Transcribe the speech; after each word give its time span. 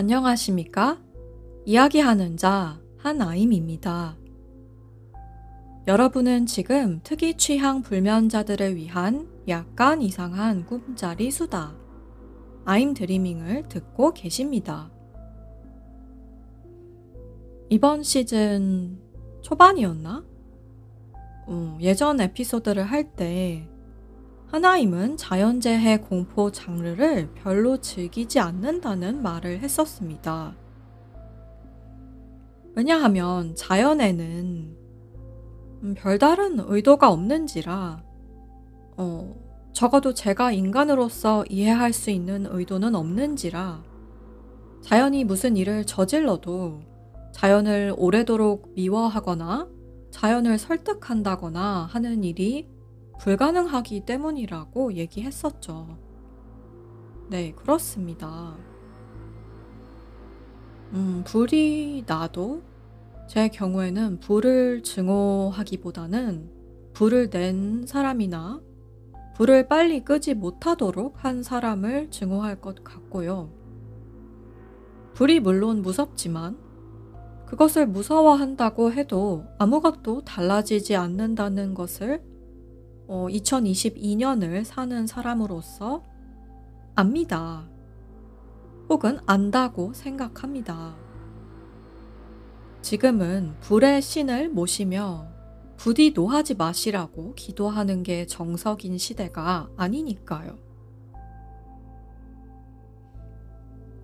안녕하십니까? 0.00 0.98
이야기하는 1.66 2.38
자 2.38 2.80
한아임입니다. 2.96 4.16
여러분은 5.86 6.46
지금 6.46 7.00
특이 7.04 7.36
취향 7.36 7.82
불면자들을 7.82 8.76
위한 8.76 9.28
약간 9.46 10.00
이상한 10.00 10.64
꿈자리 10.64 11.30
수다 11.30 11.74
아임 12.64 12.94
드리밍을 12.94 13.68
듣고 13.68 14.14
계십니다. 14.14 14.90
이번 17.68 18.02
시즌 18.02 18.98
초반이었나? 19.42 20.24
어, 21.46 21.78
예전 21.82 22.22
에피소드를 22.22 22.84
할 22.84 23.12
때 23.16 23.68
하나임은 24.50 25.16
자연재해 25.16 25.98
공포 25.98 26.50
장르를 26.50 27.30
별로 27.34 27.76
즐기지 27.76 28.40
않는다는 28.40 29.22
말을 29.22 29.60
했었습니다. 29.60 30.56
왜냐하면 32.74 33.54
자연에는 33.54 34.76
음, 35.82 35.94
별다른 35.96 36.58
의도가 36.58 37.10
없는지라, 37.12 38.02
어, 38.96 39.36
적어도 39.72 40.14
제가 40.14 40.50
인간으로서 40.50 41.44
이해할 41.48 41.92
수 41.92 42.10
있는 42.10 42.44
의도는 42.50 42.96
없는지라, 42.96 43.84
자연이 44.82 45.22
무슨 45.22 45.56
일을 45.56 45.84
저질러도 45.84 46.80
자연을 47.32 47.94
오래도록 47.96 48.72
미워하거나 48.74 49.68
자연을 50.10 50.58
설득한다거나 50.58 51.88
하는 51.88 52.24
일이 52.24 52.68
불가능하기 53.20 54.00
때문이라고 54.06 54.94
얘기했었죠. 54.94 55.98
네, 57.28 57.52
그렇습니다. 57.52 58.56
음, 60.94 61.22
불이 61.26 62.04
나도 62.06 62.62
제 63.28 63.48
경우에는 63.48 64.20
불을 64.20 64.82
증오하기보다는 64.82 66.50
불을 66.94 67.28
낸 67.28 67.84
사람이나 67.86 68.60
불을 69.36 69.68
빨리 69.68 70.02
끄지 70.02 70.32
못하도록 70.32 71.22
한 71.22 71.42
사람을 71.42 72.10
증오할 72.10 72.62
것 72.62 72.82
같고요. 72.82 73.50
불이 75.12 75.40
물론 75.40 75.82
무섭지만 75.82 76.56
그것을 77.44 77.86
무서워한다고 77.86 78.92
해도 78.92 79.44
아무것도 79.58 80.22
달라지지 80.22 80.96
않는다는 80.96 81.74
것을 81.74 82.29
어, 83.12 83.26
2022년을 83.26 84.62
사는 84.62 85.04
사람으로서 85.04 86.04
압니다. 86.94 87.68
혹은 88.88 89.18
안다고 89.26 89.92
생각합니다. 89.92 90.94
지금은 92.82 93.56
불의 93.62 94.00
신을 94.00 94.50
모시며 94.50 95.26
부디 95.76 96.12
노하지 96.14 96.54
마시라고 96.54 97.34
기도하는 97.34 98.04
게 98.04 98.26
정석인 98.26 98.96
시대가 98.96 99.68
아니니까요. 99.76 100.56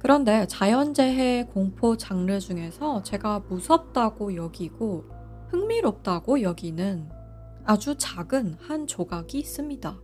그런데 0.01 0.49
자연재해 0.49 1.45
공포 1.45 1.97
장르 1.97 2.41
중에서 2.41 3.05
제가 3.05 3.45
무섭다고 3.49 4.35
여기고 4.35 5.05
흥미롭다고 5.51 6.43
여기는 6.43 7.16
아주 7.67 7.97
작은 7.99 8.55
한 8.61 8.87
조각이 8.87 9.41
있습니다. 9.41 10.01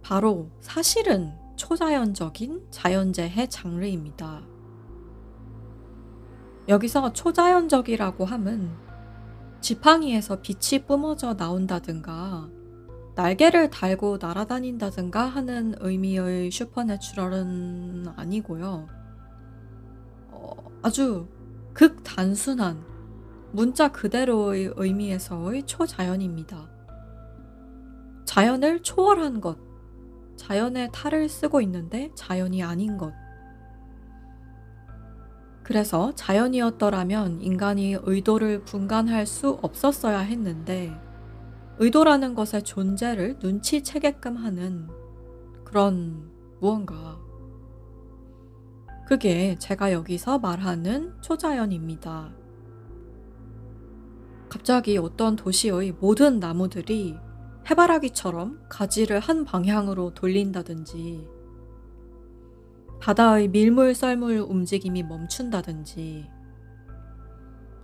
바로 0.00 0.50
사실은 0.60 1.34
초자연적인 1.56 2.66
자연재해 2.70 3.48
장르입니다. 3.48 4.42
여기서 6.66 7.12
초자연적이라고 7.12 8.24
함은 8.24 8.70
지팡이에서 9.60 10.40
빛이 10.40 10.86
뿜어져 10.86 11.34
나온다든가 11.34 12.48
날개를 13.14 13.68
달고 13.68 14.18
날아다닌다든가 14.20 15.26
하는 15.26 15.74
의미의 15.80 16.50
슈퍼내추럴은 16.50 18.06
아니고요. 18.16 18.88
어, 20.30 20.70
아주 20.82 21.28
극단순한 21.74 22.93
문자 23.54 23.92
그대로의 23.92 24.72
의미에서의 24.74 25.62
초자연입니다. 25.62 26.68
자연을 28.24 28.82
초월한 28.82 29.40
것, 29.40 29.56
자연의 30.34 30.88
탈을 30.92 31.28
쓰고 31.28 31.60
있는데 31.60 32.10
자연이 32.16 32.64
아닌 32.64 32.98
것. 32.98 33.12
그래서 35.62 36.12
자연이었더라면 36.16 37.42
인간이 37.42 37.96
의도를 38.02 38.64
분간할 38.64 39.24
수 39.24 39.50
없었어야 39.62 40.18
했는데, 40.18 40.92
의도라는 41.78 42.34
것의 42.34 42.64
존재를 42.64 43.36
눈치채게끔 43.40 44.36
하는 44.36 44.88
그런 45.62 46.28
무언가. 46.60 47.20
그게 49.06 49.56
제가 49.60 49.92
여기서 49.92 50.40
말하는 50.40 51.14
초자연입니다. 51.20 52.43
갑자기 54.54 54.96
어떤 54.98 55.34
도시의 55.34 55.96
모든 55.98 56.38
나무들이 56.38 57.16
해바라기처럼 57.68 58.60
가지를 58.68 59.18
한 59.18 59.44
방향으로 59.44 60.14
돌린다든지, 60.14 61.26
바다의 63.00 63.48
밀물 63.48 63.96
썰물 63.96 64.38
움직임이 64.38 65.02
멈춘다든지, 65.02 66.30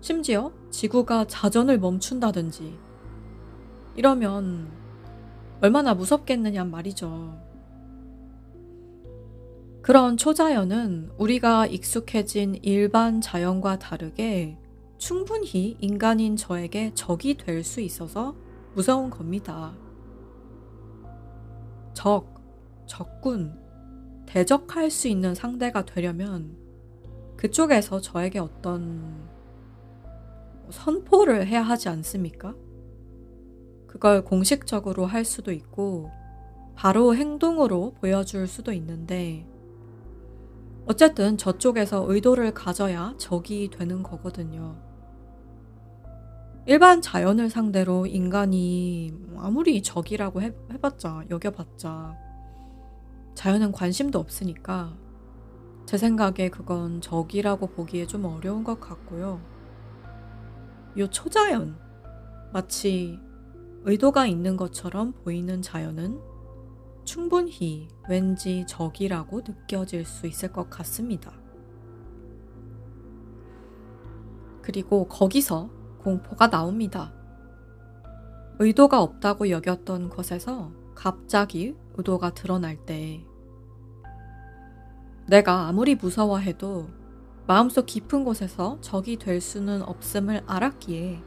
심지어 0.00 0.52
지구가 0.70 1.24
자전을 1.24 1.80
멈춘다든지, 1.80 2.78
이러면 3.96 4.70
얼마나 5.60 5.92
무섭겠느냐 5.92 6.62
말이죠. 6.66 7.36
그런 9.82 10.16
초자연은 10.16 11.10
우리가 11.18 11.66
익숙해진 11.66 12.60
일반 12.62 13.20
자연과 13.20 13.80
다르게 13.80 14.56
충분히 15.00 15.78
인간인 15.80 16.36
저에게 16.36 16.92
적이 16.94 17.36
될 17.38 17.64
수 17.64 17.80
있어서 17.80 18.36
무서운 18.74 19.08
겁니다. 19.08 19.74
적, 21.94 22.34
적군, 22.86 23.58
대적할 24.26 24.90
수 24.90 25.08
있는 25.08 25.34
상대가 25.34 25.84
되려면 25.86 26.56
그쪽에서 27.38 28.00
저에게 28.00 28.38
어떤 28.38 29.28
선포를 30.68 31.46
해야 31.46 31.62
하지 31.62 31.88
않습니까? 31.88 32.54
그걸 33.86 34.22
공식적으로 34.22 35.06
할 35.06 35.24
수도 35.24 35.50
있고, 35.50 36.10
바로 36.76 37.16
행동으로 37.16 37.94
보여줄 38.00 38.46
수도 38.46 38.72
있는데, 38.72 39.46
어쨌든 40.86 41.38
저쪽에서 41.38 42.04
의도를 42.06 42.52
가져야 42.52 43.14
적이 43.16 43.70
되는 43.70 44.02
거거든요. 44.02 44.89
일반 46.66 47.00
자연을 47.00 47.48
상대로 47.48 48.06
인간이 48.06 49.12
아무리 49.38 49.82
적이라고 49.82 50.42
해, 50.42 50.52
해봤자, 50.72 51.24
여겨봤자, 51.30 52.16
자연은 53.34 53.72
관심도 53.72 54.18
없으니까, 54.18 54.96
제 55.86 55.96
생각에 55.96 56.50
그건 56.50 57.00
적이라고 57.00 57.68
보기에 57.68 58.06
좀 58.06 58.26
어려운 58.26 58.62
것 58.62 58.78
같고요. 58.78 59.40
요 60.98 61.06
초자연, 61.08 61.78
마치 62.52 63.18
의도가 63.84 64.26
있는 64.26 64.56
것처럼 64.56 65.12
보이는 65.12 65.62
자연은 65.62 66.20
충분히 67.04 67.88
왠지 68.08 68.66
적이라고 68.68 69.40
느껴질 69.40 70.04
수 70.04 70.26
있을 70.26 70.52
것 70.52 70.68
같습니다. 70.68 71.32
그리고 74.60 75.08
거기서 75.08 75.70
공포가 76.02 76.48
나옵니다. 76.48 77.12
의도가 78.58 79.00
없다고 79.02 79.50
여겼던 79.50 80.10
것에서 80.10 80.72
갑자기 80.94 81.74
의도가 81.96 82.34
드러날 82.34 82.76
때 82.76 83.24
내가 85.26 85.68
아무리 85.68 85.94
무서워해도 85.94 86.88
마음속 87.46 87.86
깊은 87.86 88.24
곳에서 88.24 88.78
적이 88.80 89.16
될 89.16 89.40
수는 89.40 89.82
없음을 89.82 90.42
알았기에 90.46 91.22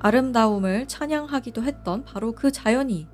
아름다움을 0.00 0.86
찬양하기도 0.86 1.62
했던 1.62 2.04
바로 2.04 2.32
그 2.32 2.50
자연이 2.52 3.08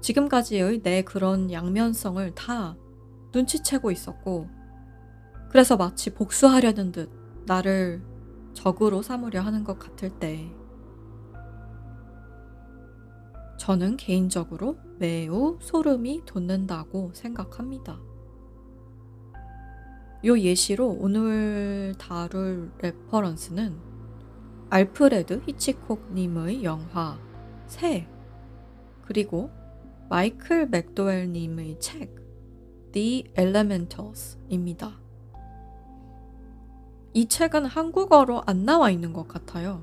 지금까지의 0.00 0.82
내 0.82 1.02
그런 1.02 1.52
양면성을 1.52 2.34
다 2.34 2.76
눈치채고 3.32 3.90
있었고, 3.90 4.48
그래서 5.50 5.76
마치 5.76 6.10
복수하려는 6.10 6.90
듯 6.92 7.10
나를 7.46 8.02
적으로 8.52 9.02
삼으려 9.02 9.40
하는 9.40 9.64
것 9.64 9.78
같을 9.78 10.10
때, 10.18 10.50
저는 13.58 13.96
개인적으로 13.96 14.78
매우 14.98 15.58
소름이 15.60 16.22
돋는다고 16.24 17.10
생각합니다. 17.12 18.00
요 20.24 20.38
예시로 20.38 20.88
오늘 20.88 21.94
다룰 21.98 22.70
레퍼런스는 22.78 23.76
알프레드 24.70 25.42
히치콕님의 25.46 26.62
영화 26.64 27.18
새 27.66 28.06
그리고 29.04 29.50
마이클 30.08 30.66
맥도웰님의 30.66 31.80
책 31.80 32.14
The 32.92 33.32
Elementals입니다. 33.36 35.09
이 37.12 37.26
책은 37.26 37.66
한국어로 37.66 38.42
안 38.46 38.64
나와 38.64 38.90
있는 38.90 39.12
것 39.12 39.26
같아요. 39.26 39.82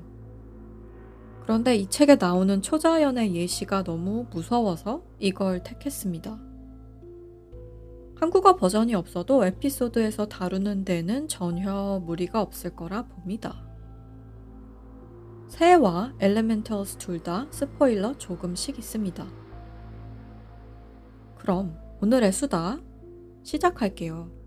그런데 1.42 1.76
이 1.76 1.86
책에 1.88 2.16
나오는 2.16 2.60
초자연의 2.62 3.34
예시가 3.34 3.82
너무 3.84 4.26
무서워서 4.30 5.02
이걸 5.18 5.62
택했습니다. 5.62 6.38
한국어 8.16 8.56
버전이 8.56 8.94
없어도 8.94 9.44
에피소드에서 9.44 10.26
다루는 10.26 10.84
데는 10.84 11.28
전혀 11.28 12.02
무리가 12.04 12.40
없을 12.42 12.74
거라 12.74 13.02
봅니다. 13.02 13.64
새와 15.48 16.14
엘레멘털스 16.20 16.96
둘 16.98 17.22
다 17.22 17.46
스포일러 17.50 18.16
조금씩 18.18 18.78
있습니다. 18.78 19.26
그럼 21.36 21.78
오늘의 22.02 22.32
수다 22.32 22.78
시작할게요. 23.42 24.37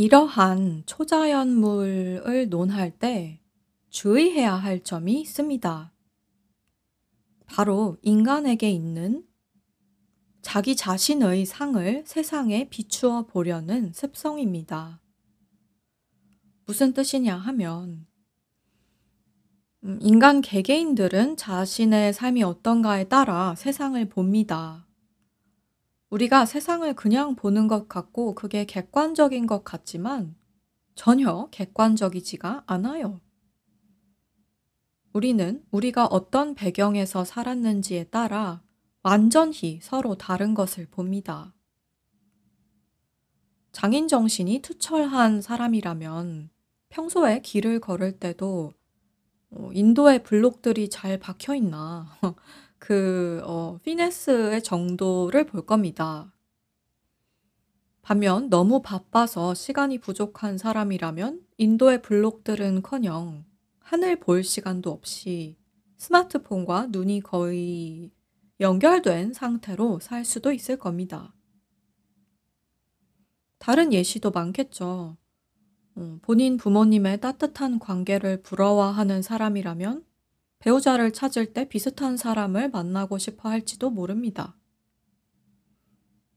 이러한 0.00 0.84
초자연물을 0.86 2.48
논할 2.48 2.90
때 2.90 3.38
주의해야 3.90 4.54
할 4.54 4.82
점이 4.82 5.20
있습니다. 5.20 5.92
바로 7.44 7.98
인간에게 8.00 8.70
있는 8.70 9.26
자기 10.40 10.74
자신의 10.74 11.44
상을 11.44 12.02
세상에 12.06 12.70
비추어 12.70 13.26
보려는 13.26 13.92
습성입니다. 13.92 15.02
무슨 16.64 16.94
뜻이냐 16.94 17.36
하면, 17.36 18.06
음, 19.84 19.98
인간 20.00 20.40
개개인들은 20.40 21.36
자신의 21.36 22.14
삶이 22.14 22.42
어떤가에 22.42 23.04
따라 23.04 23.54
세상을 23.54 24.02
봅니다. 24.08 24.86
우리가 26.10 26.44
세상을 26.44 26.92
그냥 26.94 27.36
보는 27.36 27.68
것 27.68 27.88
같고 27.88 28.34
그게 28.34 28.64
객관적인 28.64 29.46
것 29.46 29.64
같지만 29.64 30.34
전혀 30.96 31.48
객관적이지가 31.52 32.64
않아요. 32.66 33.20
우리는 35.12 35.64
우리가 35.70 36.06
어떤 36.06 36.54
배경에서 36.54 37.24
살았는지에 37.24 38.04
따라 38.04 38.62
완전히 39.02 39.80
서로 39.82 40.16
다른 40.16 40.54
것을 40.54 40.86
봅니다. 40.86 41.54
장인 43.72 44.08
정신이 44.08 44.62
투철한 44.62 45.42
사람이라면 45.42 46.50
평소에 46.88 47.40
길을 47.40 47.80
걸을 47.80 48.18
때도 48.18 48.72
어, 49.52 49.70
인도의 49.72 50.22
블록들이 50.24 50.90
잘 50.90 51.18
박혀 51.18 51.54
있나 51.54 52.18
그 52.90 53.40
어 53.44 53.78
피네스의 53.84 54.64
정도를 54.64 55.46
볼 55.46 55.64
겁니다. 55.64 56.34
반면 58.02 58.50
너무 58.50 58.82
바빠서 58.82 59.54
시간이 59.54 59.98
부족한 59.98 60.58
사람이라면 60.58 61.40
인도의 61.56 62.02
블록들은커녕 62.02 63.44
하늘 63.78 64.18
볼 64.18 64.42
시간도 64.42 64.90
없이 64.90 65.56
스마트폰과 65.98 66.88
눈이 66.90 67.20
거의 67.20 68.10
연결된 68.58 69.34
상태로 69.34 70.00
살 70.00 70.24
수도 70.24 70.50
있을 70.50 70.76
겁니다. 70.76 71.32
다른 73.58 73.92
예시도 73.92 74.32
많겠죠. 74.32 75.16
어, 75.94 76.18
본인 76.22 76.56
부모님의 76.56 77.20
따뜻한 77.20 77.78
관계를 77.78 78.42
부러워하는 78.42 79.22
사람이라면 79.22 80.09
배우자를 80.60 81.12
찾을 81.12 81.52
때 81.52 81.68
비슷한 81.68 82.16
사람을 82.16 82.70
만나고 82.70 83.18
싶어 83.18 83.48
할지도 83.48 83.90
모릅니다. 83.90 84.56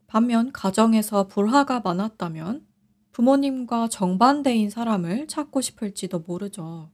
반면 0.08 0.52
가정에서 0.52 1.28
불화가 1.28 1.82
많았다면 1.82 2.66
부모님과 3.12 3.90
정반대인 3.90 4.70
사람을 4.70 5.28
찾고 5.28 5.62
싶을지도 5.62 6.20
모르죠. 6.20 6.92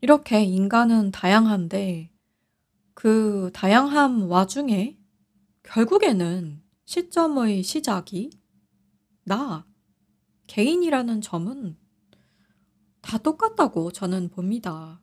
이렇게 0.00 0.44
인간은 0.44 1.10
다양한데 1.10 2.12
그 2.94 3.50
다양함 3.54 4.30
와중에 4.30 4.98
결국에는 5.62 6.62
시점의 6.84 7.62
시작이 7.62 8.30
나, 9.24 9.66
개인이라는 10.46 11.20
점은 11.20 11.76
다 13.08 13.16
똑같다고 13.16 13.90
저는 13.90 14.28
봅니다. 14.28 15.00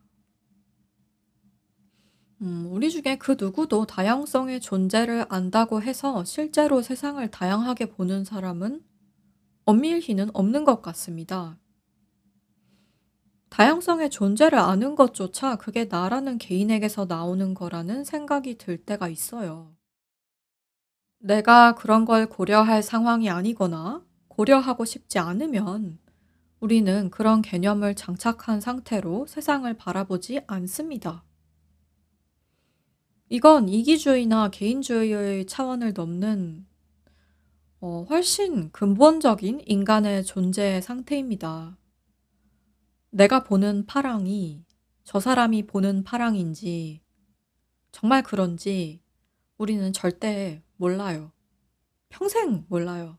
음, 2.40 2.68
우리 2.70 2.88
중에 2.88 3.18
그 3.18 3.34
누구도 3.36 3.84
다양성의 3.84 4.60
존재를 4.60 5.26
안다고 5.28 5.82
해서 5.82 6.22
실제로 6.24 6.82
세상을 6.82 7.28
다양하게 7.32 7.86
보는 7.86 8.22
사람은 8.22 8.84
엄밀히는 9.64 10.30
없는 10.34 10.62
것 10.62 10.82
같습니다. 10.82 11.58
다양성의 13.48 14.10
존재를 14.10 14.56
아는 14.56 14.94
것조차 14.94 15.56
그게 15.56 15.86
나라는 15.86 16.38
개인에게서 16.38 17.06
나오는 17.06 17.54
거라는 17.54 18.04
생각이 18.04 18.56
들 18.56 18.76
때가 18.76 19.08
있어요. 19.08 19.74
내가 21.18 21.74
그런 21.74 22.04
걸 22.04 22.28
고려할 22.28 22.84
상황이 22.84 23.28
아니거나 23.28 24.06
고려하고 24.28 24.84
싶지 24.84 25.18
않으면 25.18 25.98
우리는 26.60 27.10
그런 27.10 27.42
개념을 27.42 27.94
장착한 27.94 28.60
상태로 28.60 29.26
세상을 29.26 29.72
바라보지 29.74 30.40
않습니다. 30.46 31.24
이건 33.28 33.68
이기주의나 33.68 34.50
개인주의의 34.50 35.46
차원을 35.46 35.92
넘는 35.92 36.66
어, 37.80 38.06
훨씬 38.08 38.70
근본적인 38.70 39.62
인간의 39.66 40.24
존재 40.24 40.80
상태입니다. 40.80 41.76
내가 43.10 43.44
보는 43.44 43.84
파랑이 43.86 44.64
저 45.04 45.20
사람이 45.20 45.66
보는 45.66 46.04
파랑인지 46.04 47.02
정말 47.92 48.22
그런지 48.22 49.02
우리는 49.58 49.92
절대 49.92 50.62
몰라요. 50.76 51.32
평생 52.08 52.64
몰라요. 52.68 53.18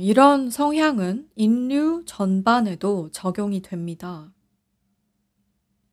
이런 0.00 0.50
성향은 0.50 1.30
인류 1.36 2.02
전반에도 2.04 3.10
적용이 3.12 3.62
됩니다. 3.62 4.32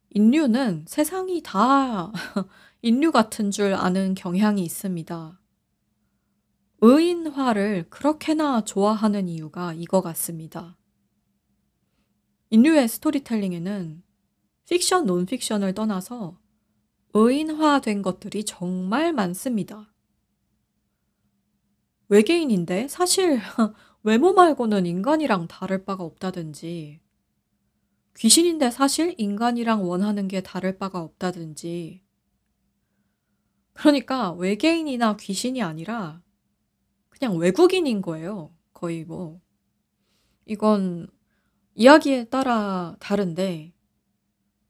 인류는 0.09 0.85
세상이 0.87 1.43
다 1.43 2.11
인류 2.81 3.11
같은 3.11 3.51
줄 3.51 3.75
아는 3.75 4.15
경향이 4.15 4.63
있습니다. 4.63 5.39
의인화를 6.81 7.85
그렇게나 7.89 8.63
좋아하는 8.63 9.27
이유가 9.27 9.73
이거 9.73 10.01
같습니다. 10.01 10.75
인류의 12.49 12.87
스토리텔링에는 12.87 14.01
픽션, 14.69 15.05
논픽션을 15.05 15.73
떠나서 15.73 16.39
의인화된 17.13 18.01
것들이 18.01 18.43
정말 18.43 19.13
많습니다. 19.13 19.93
외계인인데 22.09 22.87
사실 22.87 23.39
외모 24.03 24.33
말고는 24.33 24.85
인간이랑 24.85 25.47
다를 25.47 25.83
바가 25.83 26.03
없다든지, 26.03 27.01
귀신인데 28.15 28.71
사실 28.71 29.13
인간이랑 29.17 29.87
원하는 29.87 30.27
게 30.27 30.41
다를 30.41 30.77
바가 30.77 31.01
없다든지, 31.01 32.01
그러니까 33.73 34.31
외계인이나 34.33 35.17
귀신이 35.17 35.61
아니라 35.61 36.21
그냥 37.09 37.37
외국인인 37.37 38.01
거예요. 38.01 38.53
거의 38.73 39.03
뭐. 39.03 39.41
이건 40.45 41.07
이야기에 41.75 42.25
따라 42.25 42.95
다른데, 42.99 43.73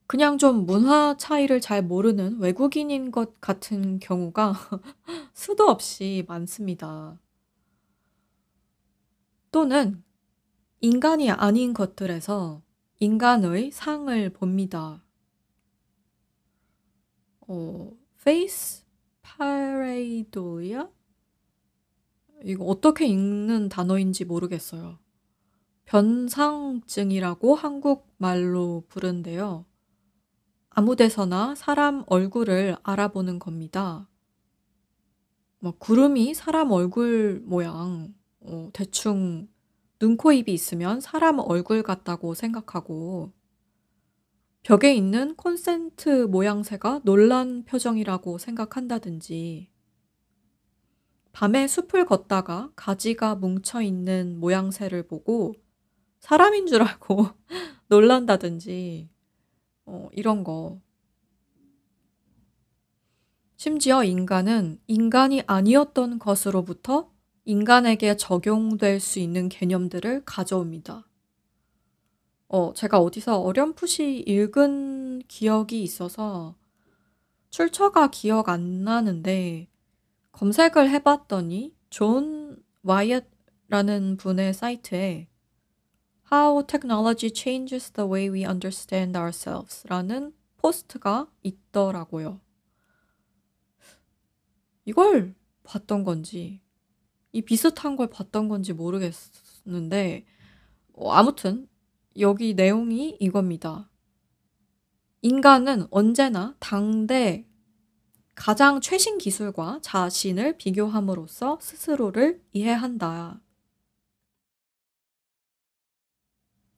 그냥 0.08 0.38
좀 0.38 0.66
문화 0.66 1.16
차이를 1.16 1.60
잘 1.60 1.82
모르는 1.82 2.38
외국인인 2.40 3.12
것 3.12 3.40
같은 3.40 3.98
경우가 4.00 4.54
수도 5.34 5.64
없이 5.68 6.24
많습니다. 6.26 7.20
또는 9.50 10.02
인간이 10.80 11.30
아닌 11.30 11.72
것들에서 11.74 12.62
인간의 13.00 13.70
상을 13.70 14.30
봅니다. 14.30 15.04
어, 17.40 17.92
face 18.22 18.84
pareidolia? 19.22 20.90
이거 22.44 22.64
어떻게 22.64 23.06
읽는 23.06 23.68
단어인지 23.68 24.24
모르겠어요. 24.24 24.98
변상증이라고 25.86 27.54
한국말로 27.54 28.84
부른데요. 28.88 29.64
아무 30.68 30.94
데서나 30.94 31.54
사람 31.54 32.04
얼굴을 32.06 32.76
알아보는 32.82 33.38
겁니다. 33.38 34.08
뭐 35.60 35.72
구름이 35.76 36.34
사람 36.34 36.70
얼굴 36.70 37.42
모양, 37.44 38.14
어, 38.40 38.70
대충 38.72 39.48
눈, 39.98 40.16
코, 40.16 40.32
입이 40.32 40.52
있으면 40.52 41.00
사람 41.00 41.38
얼굴 41.38 41.82
같다고 41.82 42.34
생각하고 42.34 43.32
벽에 44.62 44.94
있는 44.94 45.34
콘센트 45.34 46.26
모양새가 46.26 47.00
놀란 47.04 47.64
표정이라고 47.64 48.38
생각한다든지 48.38 49.70
밤에 51.32 51.66
숲을 51.66 52.04
걷다가 52.04 52.72
가지가 52.74 53.36
뭉쳐 53.36 53.82
있는 53.82 54.38
모양새를 54.38 55.06
보고 55.06 55.54
사람인 56.20 56.66
줄 56.66 56.82
알고 56.82 57.28
놀란다든지 57.88 59.08
어, 59.86 60.08
이런 60.12 60.44
거. 60.44 60.80
심지어 63.56 64.04
인간은 64.04 64.80
인간이 64.86 65.42
아니었던 65.46 66.18
것으로부터 66.18 67.12
인간에게 67.48 68.18
적용될 68.18 69.00
수 69.00 69.18
있는 69.18 69.48
개념들을 69.48 70.26
가져옵니다. 70.26 71.08
어, 72.48 72.74
제가 72.74 72.98
어디서 73.00 73.40
어렴풋이 73.40 74.18
읽은 74.26 75.22
기억이 75.28 75.82
있어서 75.82 76.56
출처가 77.48 78.10
기억 78.10 78.50
안 78.50 78.84
나는데 78.84 79.66
검색을 80.32 80.90
해봤더니 80.90 81.74
존 81.88 82.62
와이엇라는 82.82 84.18
분의 84.18 84.52
사이트에 84.52 85.30
How 86.30 86.66
Technology 86.66 87.32
Changes 87.34 87.92
the 87.92 88.06
Way 88.06 88.28
We 88.28 88.44
Understand 88.44 89.18
Ourselves 89.18 89.86
라는 89.88 90.34
포스트가 90.58 91.30
있더라고요. 91.42 92.42
이걸 94.84 95.34
봤던 95.62 96.04
건지 96.04 96.60
이 97.32 97.42
비슷한 97.42 97.96
걸 97.96 98.08
봤던 98.08 98.48
건지 98.48 98.72
모르겠는데 98.72 100.24
어, 100.94 101.10
아무튼 101.12 101.68
여기 102.18 102.54
내용이 102.54 103.16
이겁니다. 103.20 103.90
인간은 105.22 105.86
언제나 105.90 106.56
당대 106.58 107.46
가장 108.34 108.80
최신 108.80 109.18
기술과 109.18 109.80
자신을 109.82 110.58
비교함으로써 110.58 111.58
스스로를 111.60 112.40
이해한다. 112.52 113.40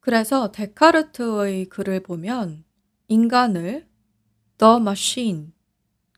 그래서 0.00 0.50
데카르트의 0.50 1.66
글을 1.68 2.02
보면 2.02 2.64
인간을 3.08 3.86
the 4.56 4.76
machine, 4.76 5.52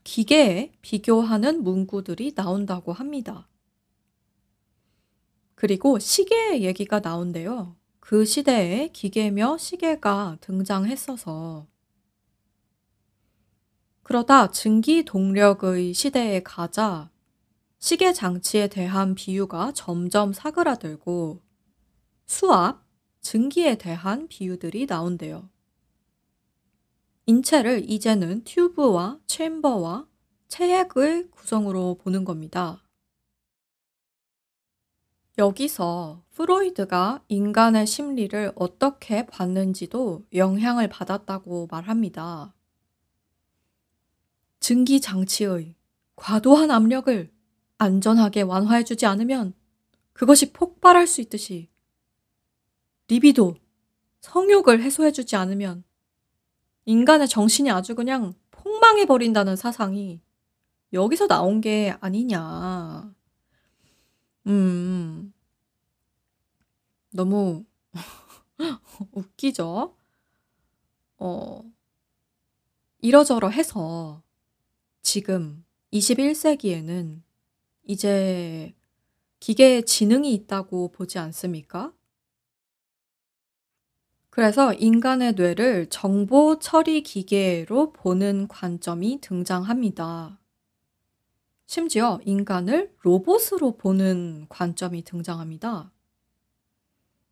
기계에 0.03 0.71
비교하는 0.81 1.63
문구들이 1.63 2.33
나온다고 2.35 2.93
합니다. 2.93 3.47
그리고 5.55 5.99
시계 5.99 6.61
얘기가 6.61 6.99
나온대요. 6.99 7.75
그 7.99 8.25
시대에 8.25 8.89
기계며 8.89 9.57
시계가 9.57 10.37
등장했어서 10.41 11.67
그러다 14.03 14.51
증기 14.51 15.05
동력의 15.05 15.93
시대에 15.93 16.43
가자 16.43 17.09
시계 17.79 18.13
장치에 18.13 18.67
대한 18.67 19.15
비유가 19.15 19.71
점점 19.73 20.33
사그라들고 20.33 21.41
수압, 22.25 22.85
증기에 23.21 23.77
대한 23.77 24.27
비유들이 24.27 24.85
나온대요. 24.85 25.49
인체를 27.25 27.89
이제는 27.89 28.43
튜브와 28.43 29.19
챔버와 29.27 30.07
체액의 30.49 31.29
구성으로 31.31 31.97
보는 32.01 32.25
겁니다. 32.25 32.82
여기서 35.37 36.21
프로이드가 36.31 37.23
인간의 37.27 37.87
심리를 37.87 38.51
어떻게 38.55 39.25
봤는지도 39.25 40.23
영향을 40.33 40.87
받았다고 40.89 41.67
말합니다. 41.71 42.53
증기 44.59 45.01
장치의 45.01 45.75
과도한 46.15 46.69
압력을 46.69 47.31
안전하게 47.79 48.43
완화해주지 48.43 49.05
않으면 49.07 49.53
그것이 50.13 50.53
폭발할 50.53 51.07
수 51.07 51.21
있듯이 51.21 51.69
리비도, 53.07 53.55
성욕을 54.21 54.81
해소해주지 54.83 55.35
않으면 55.35 55.83
인간의 56.85 57.27
정신이 57.27 57.71
아주 57.71 57.95
그냥 57.95 58.33
폭망해버린다는 58.51 59.55
사상이 59.55 60.21
여기서 60.93 61.27
나온 61.27 61.59
게 61.59 61.95
아니냐. 61.99 63.13
음. 64.47 65.33
너무 67.11 67.65
웃기죠? 69.11 69.95
어. 71.17 71.63
이러저러 73.01 73.49
해서 73.49 74.23
지금 75.01 75.65
21 75.91 76.35
세기에는 76.35 77.23
이제 77.85 78.73
기계에 79.39 79.81
지능이 79.83 80.33
있다고 80.33 80.91
보지 80.91 81.19
않습니까? 81.19 81.93
그래서 84.29 84.73
인간의 84.73 85.33
뇌를 85.33 85.87
정보 85.89 86.57
처리 86.59 87.03
기계로 87.03 87.93
보는 87.93 88.47
관점이 88.47 89.19
등장합니다. 89.21 90.39
심지어 91.73 92.19
인간을 92.23 92.93
로봇으로 93.01 93.77
보는 93.77 94.45
관점이 94.47 95.03
등장합니다. 95.05 95.91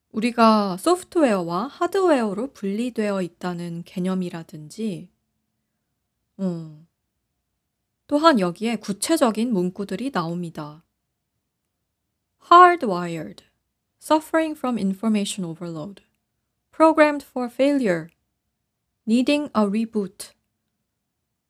우리가 0.10 0.77
소프트웨어와 0.77 1.67
하드웨어로 1.67 2.51
분리되어 2.53 3.21
있다는 3.21 3.83
개념이라든지, 3.86 5.12
음, 6.39 6.88
또한 8.07 8.39
여기에 8.39 8.77
구체적인 8.77 9.53
문구들이 9.53 10.10
나옵니다. 10.12 10.83
hardwired, 12.51 13.43
suffering 14.01 14.57
from 14.57 14.79
information 14.79 15.48
overload, 15.48 16.01
programmed 16.71 17.24
for 17.24 17.48
failure, 17.48 18.10
needing 19.07 19.51
a 19.55 19.65
reboot. 19.65 20.31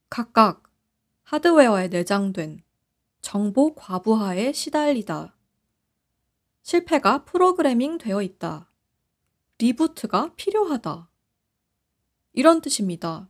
각각 0.09 0.63
하드웨어에 1.23 1.87
내장된 1.87 2.63
정보 3.21 3.73
과부하에 3.75 4.51
시달리다. 4.51 5.35
실패가 6.63 7.23
프로그래밍 7.25 7.97
되어 7.97 8.21
있다. 8.21 8.69
리부트가 9.59 10.33
필요하다. 10.35 11.09
이런 12.33 12.61
뜻입니다. 12.61 13.29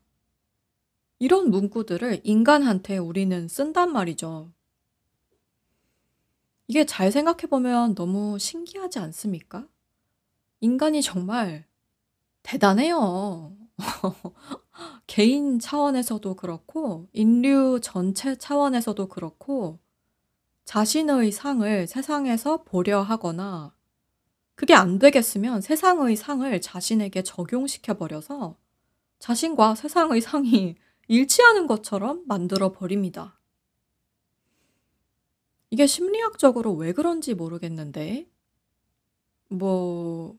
이런 1.20 1.52
문구들을 1.52 2.22
인간한테 2.24 2.98
우리는 2.98 3.48
쓴단 3.48 3.92
말이죠. 3.92 4.52
이게 6.68 6.86
잘 6.86 7.12
생각해보면 7.12 7.96
너무 7.96 8.40
신기하지 8.40 9.00
않습니까? 9.00 9.68
인간이 10.62 11.02
정말 11.02 11.66
대단해요. 12.44 13.56
개인 15.06 15.60
차원에서도 15.60 16.36
그렇고, 16.36 17.10
인류 17.12 17.80
전체 17.82 18.38
차원에서도 18.38 19.10
그렇고, 19.10 19.81
자신의 20.66 21.32
상을 21.32 21.88
세상에서 21.88 22.64
보려 22.64 23.02
하거나, 23.02 23.74
그게 24.56 24.74
안 24.74 25.00
되겠으면 25.00 25.62
세상의 25.62 26.16
상을 26.16 26.62
자신에게 26.62 27.24
적용시켜 27.24 27.96
버려서 27.96 28.58
자신과 29.20 29.76
세상의 29.76 30.22
상이 30.22 30.76
일치하는 31.08 31.68
것처럼 31.68 32.24
만들어 32.28 32.72
버립니다. 32.72 33.40
이게 35.72 35.88
심리학적으로 35.88 36.74
왜 36.74 36.94
그런지 36.94 37.34
모르겠는데, 37.34 38.30
뭐, 39.50 40.38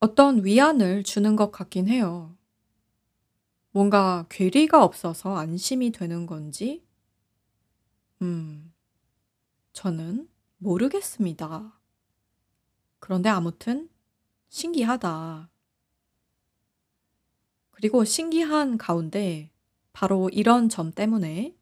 어떤 0.00 0.44
위안을 0.44 1.04
주는 1.04 1.36
것 1.36 1.50
같긴 1.52 1.88
해요. 1.88 2.36
뭔가 3.72 4.26
괴리가 4.30 4.82
없어서 4.82 5.36
안심이 5.36 5.92
되는 5.92 6.26
건지, 6.26 6.84
음, 8.22 8.72
저는 9.72 10.28
모르겠습니다. 10.58 11.78
그런데 12.98 13.28
아무튼 13.28 13.88
신기하다. 14.48 15.48
그리고 17.70 18.04
신기한 18.04 18.76
가운데 18.76 19.50
바로 19.92 20.28
이런 20.30 20.68
점 20.68 20.92
때문에 20.92 21.56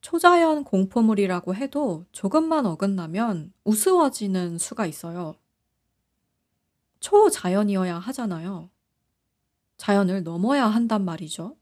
초자연 0.00 0.64
공포물이라고 0.64 1.54
해도 1.54 2.06
조금만 2.12 2.66
어긋나면 2.66 3.52
우스워지는 3.64 4.58
수가 4.58 4.86
있어요. 4.86 5.36
초자연이어야 7.00 7.98
하잖아요. 7.98 8.70
자연을 9.76 10.22
넘어야 10.22 10.66
한단 10.66 11.04
말이죠. 11.04 11.57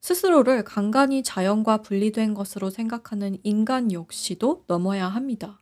스스로를 0.00 0.64
간간히 0.64 1.22
자연과 1.22 1.82
분리된 1.82 2.34
것으로 2.34 2.70
생각하는 2.70 3.38
인간 3.42 3.92
역시도 3.92 4.64
넘어야 4.66 5.06
합니다. 5.08 5.60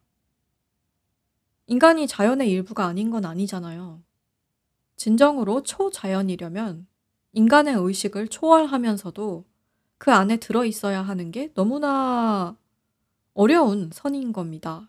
인간이 1.66 2.06
자연의 2.06 2.50
일부가 2.50 2.86
아닌 2.86 3.10
건 3.10 3.24
아니잖아요. 3.24 4.02
진정으로 4.96 5.62
초자연이려면 5.64 6.86
인간의 7.32 7.74
의식을 7.74 8.28
초월하면서도 8.28 9.44
그 9.98 10.12
안에 10.12 10.38
들어 10.38 10.64
있어야 10.64 11.02
하는 11.02 11.30
게 11.30 11.52
너무나 11.54 12.56
어려운 13.34 13.90
선인 13.92 14.32
겁니다. 14.32 14.88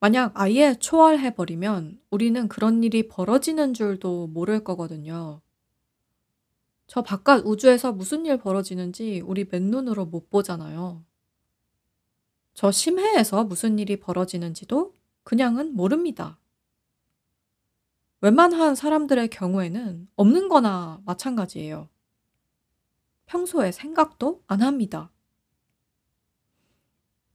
만약 0.00 0.32
아예 0.34 0.74
초월해버리면 0.74 2.00
우리는 2.10 2.48
그런 2.48 2.84
일이 2.84 3.08
벌어지는 3.08 3.72
줄도 3.72 4.26
모를 4.28 4.62
거거든요. 4.62 5.40
저 6.86 7.02
바깥 7.02 7.44
우주에서 7.44 7.92
무슨 7.92 8.26
일 8.26 8.38
벌어지는지 8.38 9.20
우리 9.24 9.44
맨눈으로 9.50 10.06
못 10.06 10.30
보잖아요. 10.30 11.04
저 12.54 12.70
심해에서 12.70 13.44
무슨 13.44 13.78
일이 13.78 13.98
벌어지는지도 13.98 14.94
그냥은 15.24 15.74
모릅니다. 15.74 16.38
웬만한 18.20 18.74
사람들의 18.74 19.28
경우에는 19.28 20.08
없는 20.16 20.48
거나 20.48 21.02
마찬가지예요. 21.04 21.88
평소에 23.26 23.72
생각도 23.72 24.42
안 24.46 24.62
합니다. 24.62 25.10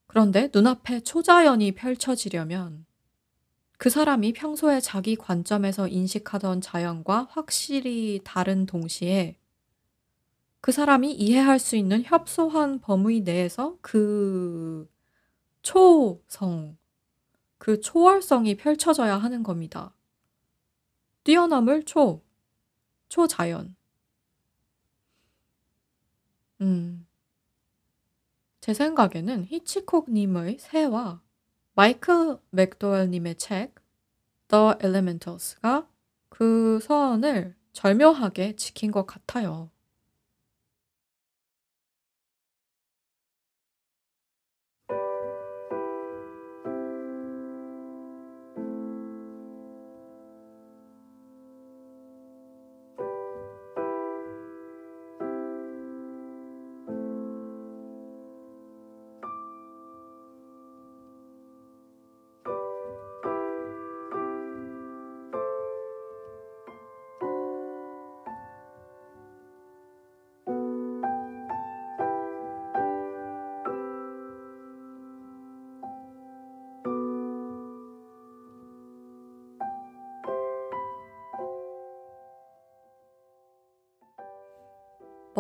그런데 0.07 0.49
눈앞에 0.53 1.01
초자연이 1.01 1.73
펼쳐지려면 1.73 2.85
그 3.77 3.89
사람이 3.89 4.33
평소에 4.33 4.79
자기 4.79 5.15
관점에서 5.15 5.87
인식하던 5.87 6.61
자연과 6.61 7.27
확실히 7.31 8.21
다른 8.23 8.65
동시에 8.65 9.37
그 10.61 10.71
사람이 10.71 11.11
이해할 11.13 11.57
수 11.57 11.75
있는 11.75 12.03
협소한 12.03 12.79
범위 12.79 13.21
내에서 13.21 13.77
그 13.81 14.87
초성, 15.63 16.77
그 17.57 17.79
초월성이 17.79 18.57
펼쳐져야 18.57 19.17
하는 19.17 19.41
겁니다. 19.43 19.93
뛰어넘을 21.23 21.83
초, 21.85 22.21
초자연. 23.09 23.75
음. 26.61 27.07
제 28.59 28.75
생각에는 28.75 29.45
히치콕님의 29.45 30.59
새와 30.59 31.21
마이크 31.73 32.39
맥도웰님의 32.51 33.35
책 33.35 33.73
The 34.49 34.73
Elementals가 34.83 35.87
그 36.29 36.79
선을 36.83 37.55
절묘하게 37.73 38.55
지킨 38.57 38.91
것 38.91 39.07
같아요. 39.07 39.71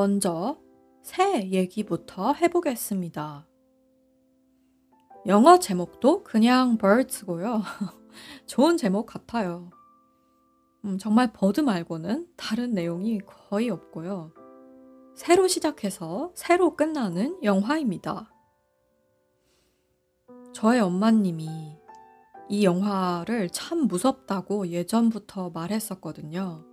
먼저 0.01 0.59
새 1.03 1.51
얘기부터 1.51 2.33
해보겠습니다. 2.33 3.45
영어 5.27 5.59
제목도 5.59 6.23
그냥 6.23 6.79
birds고요. 6.79 7.61
좋은 8.47 8.77
제목 8.77 9.05
같아요. 9.05 9.69
음, 10.85 10.97
정말 10.97 11.31
버드 11.31 11.61
말고는 11.61 12.29
다른 12.35 12.73
내용이 12.73 13.19
거의 13.19 13.69
없고요. 13.69 14.33
새로 15.15 15.47
시작해서 15.47 16.31
새로 16.33 16.75
끝나는 16.75 17.37
영화입니다. 17.43 18.33
저의 20.51 20.79
엄마님이 20.79 21.47
이 22.49 22.65
영화를 22.65 23.51
참 23.51 23.81
무섭다고 23.87 24.69
예전부터 24.69 25.51
말했었거든요. 25.51 26.70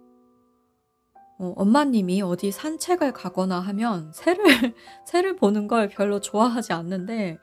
어, 1.38 1.54
엄마님이 1.56 2.20
어디 2.22 2.50
산책을 2.50 3.12
가거나 3.12 3.60
하면 3.60 4.10
새를, 4.12 4.44
새를 5.06 5.36
보는 5.36 5.68
걸 5.68 5.88
별로 5.88 6.20
좋아하지 6.20 6.72
않는데 6.72 7.38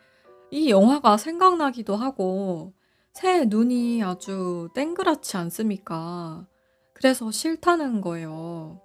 이 0.52 0.70
영화가 0.70 1.18
생각나기도 1.18 1.96
하고 1.96 2.74
새 3.14 3.46
눈이 3.46 4.04
아주 4.04 4.70
땡그랗지 4.74 5.38
않습니까? 5.38 6.46
그래서 6.94 7.32
싫다는 7.32 8.02
거예요. 8.02 8.82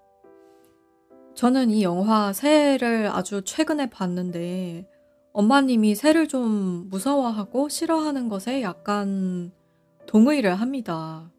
저는 1.34 1.70
이 1.70 1.82
영화 1.82 2.32
새를 2.32 3.08
아주 3.08 3.42
최근에 3.44 3.90
봤는데 3.90 4.88
엄마님이 5.32 5.94
새를 5.94 6.28
좀 6.28 6.88
무서워하고 6.88 7.68
싫어하는 7.68 8.28
것에 8.28 8.62
약간 8.62 9.52
동의를 10.06 10.54
합니다. 10.54 11.30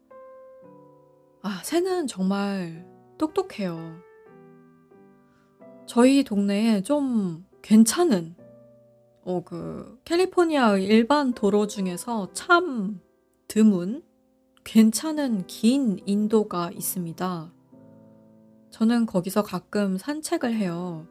아, 1.42 1.60
새는 1.62 2.06
정말 2.06 2.91
똑똑해요. 3.22 4.00
저희 5.86 6.24
동네에 6.24 6.82
좀 6.82 7.46
괜찮은 7.62 8.34
어, 9.24 9.44
그 9.44 10.00
캘리포니아의 10.04 10.84
일반 10.84 11.32
도로 11.32 11.68
중에서 11.68 12.32
참 12.32 13.00
드문 13.46 14.02
괜찮은 14.64 15.46
긴 15.46 16.00
인도가 16.04 16.72
있습니다. 16.72 17.52
저는 18.70 19.06
거기서 19.06 19.44
가끔 19.44 19.96
산책을 19.98 20.52
해요. 20.54 21.06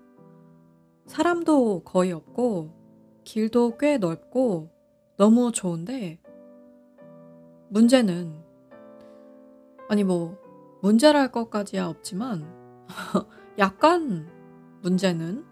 사람도 1.05 1.83
거의 1.85 2.11
없고 2.11 2.73
길도 3.23 3.77
꽤 3.77 3.97
넓고 3.97 4.69
너무 5.15 5.53
좋은데 5.53 6.19
문제는 7.69 8.35
아니 9.87 10.03
뭐 10.03 10.40
문제랄 10.81 11.31
것까지야 11.31 11.87
없지만 11.87 12.45
약간 13.57 14.27
문제는 14.81 15.45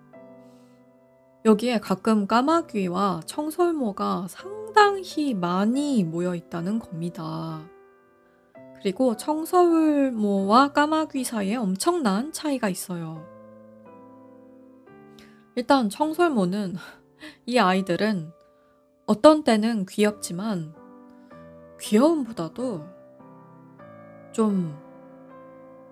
여기에 1.46 1.80
가끔 1.80 2.28
까마귀와 2.28 3.22
청설모가 3.26 4.28
상당히 4.28 5.34
많이 5.34 6.04
모여 6.04 6.36
있다는 6.36 6.80
겁니다. 6.80 7.62
그리고 8.82 9.16
청설모와 9.16 10.74
까마귀 10.74 11.24
사이에 11.24 11.56
엄청난 11.56 12.32
차이가 12.32 12.70
있어요. 12.70 13.26
일단 15.56 15.90
청설모는 15.90 16.76
이 17.46 17.58
아이들은 17.58 18.32
어떤 19.06 19.44
때는 19.44 19.86
귀엽지만 19.86 20.74
귀여움보다도 21.80 22.86
좀 24.32 24.89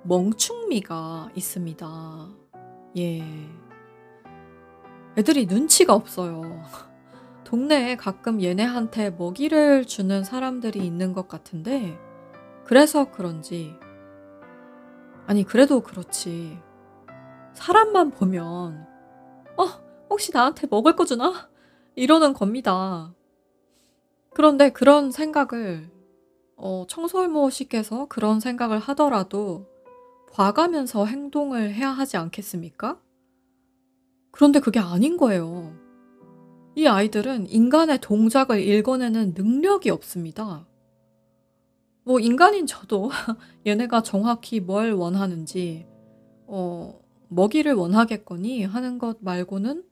멍충미가 0.08 1.32
있습니다. 1.36 2.30
예. 2.98 3.22
애들이 5.18 5.46
눈치가 5.48 5.94
없어요. 5.94 6.64
동네에 7.44 7.98
가끔 7.98 8.42
얘네한테 8.42 9.10
먹이를 9.10 9.84
주는 9.86 10.24
사람들이 10.24 10.80
있는 10.80 11.12
것 11.12 11.28
같은데, 11.28 12.00
그래서 12.64 13.12
그런지, 13.12 13.76
아니, 15.26 15.44
그래도 15.44 15.82
그렇지. 15.82 16.58
사람만 17.54 18.12
보면, 18.12 18.88
어, 19.58 19.66
혹시 20.10 20.32
나한테 20.34 20.68
먹을 20.70 20.96
거 20.96 21.04
주나? 21.04 21.50
이러는 21.96 22.32
겁니다. 22.34 23.14
그런데 24.34 24.70
그런 24.70 25.12
생각을, 25.12 25.90
어, 26.56 26.86
청솔모 26.88 27.50
씨께서 27.50 28.06
그런 28.06 28.40
생각을 28.40 28.80
하더라도 28.80 29.68
봐가면서 30.32 31.06
행동을 31.06 31.74
해야 31.74 31.90
하지 31.90 32.18
않겠습니까? 32.18 33.00
그런데 34.32 34.60
그게 34.60 34.80
아닌 34.80 35.18
거예요. 35.18 35.76
이 36.76 36.86
아이들은 36.86 37.50
인간의 37.50 38.00
동작을 38.02 38.62
읽어내는 38.62 39.34
능력이 39.36 39.90
없습니다. 39.90 40.68
뭐 42.04 42.20
인간인 42.20 42.68
저도 42.68 43.10
얘네가 43.66 44.04
정확히 44.04 44.60
뭘 44.60 44.94
원하는지 44.94 45.88
어, 46.46 47.00
먹이를 47.30 47.74
원하겠거니 47.74 48.64
하는 48.64 49.00
것 49.00 49.18
말고는 49.22 49.84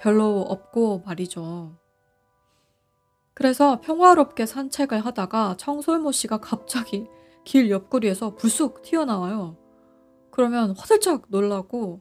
별로 0.00 0.40
없고 0.40 1.02
말이죠. 1.04 1.76
그래서 3.34 3.80
평화롭게 3.80 4.46
산책을 4.46 5.04
하다가 5.04 5.56
청솔모 5.58 6.12
씨가 6.12 6.40
갑자기 6.40 7.06
길 7.44 7.70
옆구리에서 7.70 8.34
불쑥 8.34 8.82
튀어나와요. 8.82 9.56
그러면 10.40 10.70
화들짝 10.70 11.24
놀라고 11.28 12.00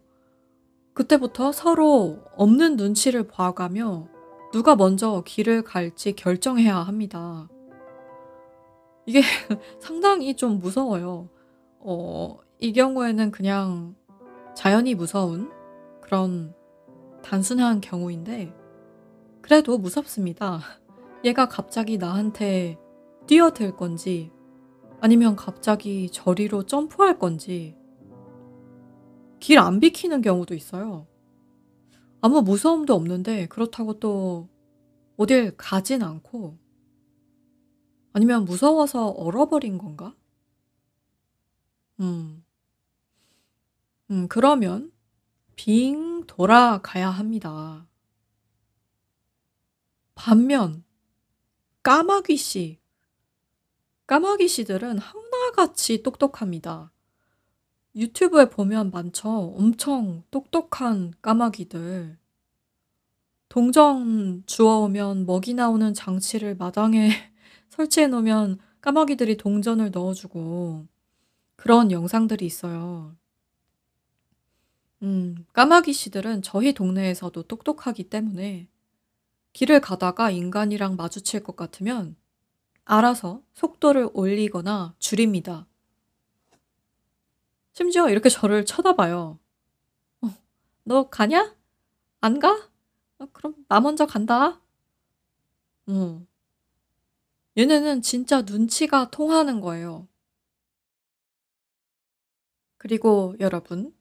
그때부터 0.93 1.51
서로 1.51 2.23
없는 2.37 2.77
눈치를 2.77 3.27
봐가며 3.27 4.07
누가 4.53 4.77
먼저 4.77 5.23
길을 5.25 5.63
갈지 5.63 6.13
결정해야 6.13 6.77
합니다. 6.77 7.49
이게 9.05 9.19
상당히 9.81 10.37
좀 10.37 10.59
무서워요. 10.59 11.27
어, 11.79 12.37
이 12.59 12.71
경우에는 12.71 13.31
그냥 13.31 13.95
자연이 14.55 14.95
무서운 14.95 15.51
그런 15.99 16.55
단순한 17.21 17.81
경우인데, 17.81 18.55
그래도 19.41 19.77
무섭습니다. 19.77 20.61
얘가 21.25 21.49
갑자기 21.49 21.97
나한테 21.97 22.77
뛰어들 23.27 23.75
건지, 23.75 24.31
아니면 25.01 25.35
갑자기 25.35 26.09
저리로 26.09 26.63
점프할 26.63 27.19
건지, 27.19 27.75
길 29.39 29.57
안 29.59 29.79
비키는 29.79 30.21
경우도 30.21 30.53
있어요. 30.55 31.07
아무 32.21 32.41
무서움도 32.41 32.93
없는데 32.93 33.47
그렇다고 33.47 33.99
또 33.99 34.49
어딜 35.17 35.55
가진 35.57 36.03
않고 36.03 36.57
아니면 38.13 38.45
무서워서 38.45 39.09
얼어버린 39.09 39.77
건가? 39.77 40.15
음. 41.99 42.43
음, 44.11 44.27
그러면 44.27 44.91
빙 45.55 46.25
돌아가야 46.25 47.09
합니다. 47.09 47.85
반면 50.15 50.83
까마귀 51.83 52.37
씨 52.37 52.79
까마귀 54.07 54.47
씨들은 54.47 54.97
하나같이 54.97 56.01
똑똑합니다. 56.03 56.91
유튜브에 57.95 58.49
보면 58.49 58.91
많죠. 58.91 59.55
엄청 59.57 60.23
똑똑한 60.31 61.13
까마귀들. 61.21 62.17
동전 63.49 64.43
주워오면 64.45 65.25
먹이 65.25 65.55
나오는 65.55 65.93
장치를 65.93 66.55
마당에 66.55 67.09
설치해 67.69 68.07
놓으면 68.07 68.59
까마귀들이 68.81 69.37
동전을 69.37 69.91
넣어주고 69.91 70.87
그런 71.55 71.91
영상들이 71.91 72.45
있어요. 72.45 73.15
음, 75.01 75.45
까마귀 75.53 75.93
씨들은 75.93 76.41
저희 76.43 76.73
동네에서도 76.73 77.41
똑똑하기 77.43 78.09
때문에 78.09 78.67
길을 79.53 79.81
가다가 79.81 80.29
인간이랑 80.29 80.95
마주칠 80.95 81.41
것 81.41 81.55
같으면 81.55 82.15
알아서 82.85 83.41
속도를 83.53 84.09
올리거나 84.13 84.95
줄입니다. 84.99 85.68
심지어 87.79 88.09
이렇게 88.09 88.27
저를 88.27 88.65
쳐다봐요. 88.65 89.39
어, 90.21 90.27
너 90.83 91.09
가냐? 91.09 91.55
안 92.19 92.37
가? 92.37 92.69
어, 93.19 93.25
그럼 93.31 93.55
나 93.69 93.79
먼저 93.79 94.05
간다. 94.05 94.59
어. 95.87 96.27
얘네는 97.57 98.01
진짜 98.01 98.41
눈치가 98.41 99.09
통하는 99.09 99.61
거예요. 99.61 100.09
그리고 102.75 103.33
여러분, 103.39 103.95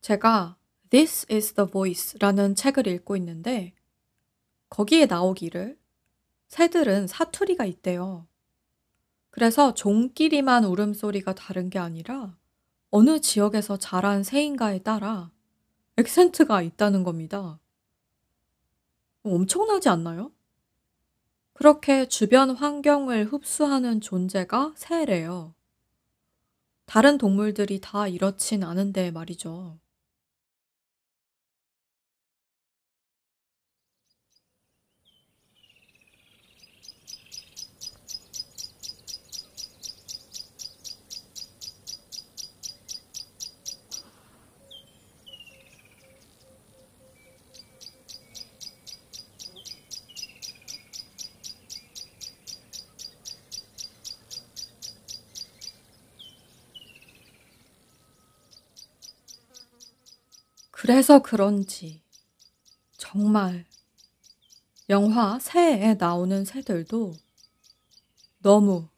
제가 0.00 0.56
This 0.88 1.26
is 1.30 1.52
the 1.52 1.70
Voice 1.70 2.18
라는 2.18 2.54
책을 2.54 2.86
읽고 2.86 3.18
있는데, 3.18 3.74
거기에 4.70 5.04
나오기를 5.04 5.78
새들은 6.46 7.06
사투리가 7.06 7.66
있대요. 7.66 8.26
그래서 9.28 9.74
종끼리만 9.74 10.64
울음소리가 10.64 11.34
다른 11.34 11.68
게 11.68 11.78
아니라 11.78 12.34
어느 12.90 13.20
지역에서 13.20 13.76
자란 13.76 14.22
새인가에 14.22 14.78
따라 14.80 15.30
액센트가 15.96 16.62
있다는 16.62 17.04
겁니다. 17.04 17.58
엄청나지 19.24 19.88
않나요? 19.88 20.32
그렇게 21.52 22.06
주변 22.06 22.50
환경을 22.50 23.26
흡수하는 23.26 24.00
존재가 24.00 24.74
새래요. 24.76 25.54
다른 26.86 27.18
동물들이 27.18 27.80
다 27.80 28.08
이렇진 28.08 28.62
않은데 28.62 29.10
말이죠. 29.10 29.78
그래서 60.88 61.18
그런지 61.18 62.00
정말 62.96 63.66
영화 64.88 65.38
새에 65.38 65.92
나오는 65.92 66.46
새들도 66.46 67.12
너무, 68.38 68.88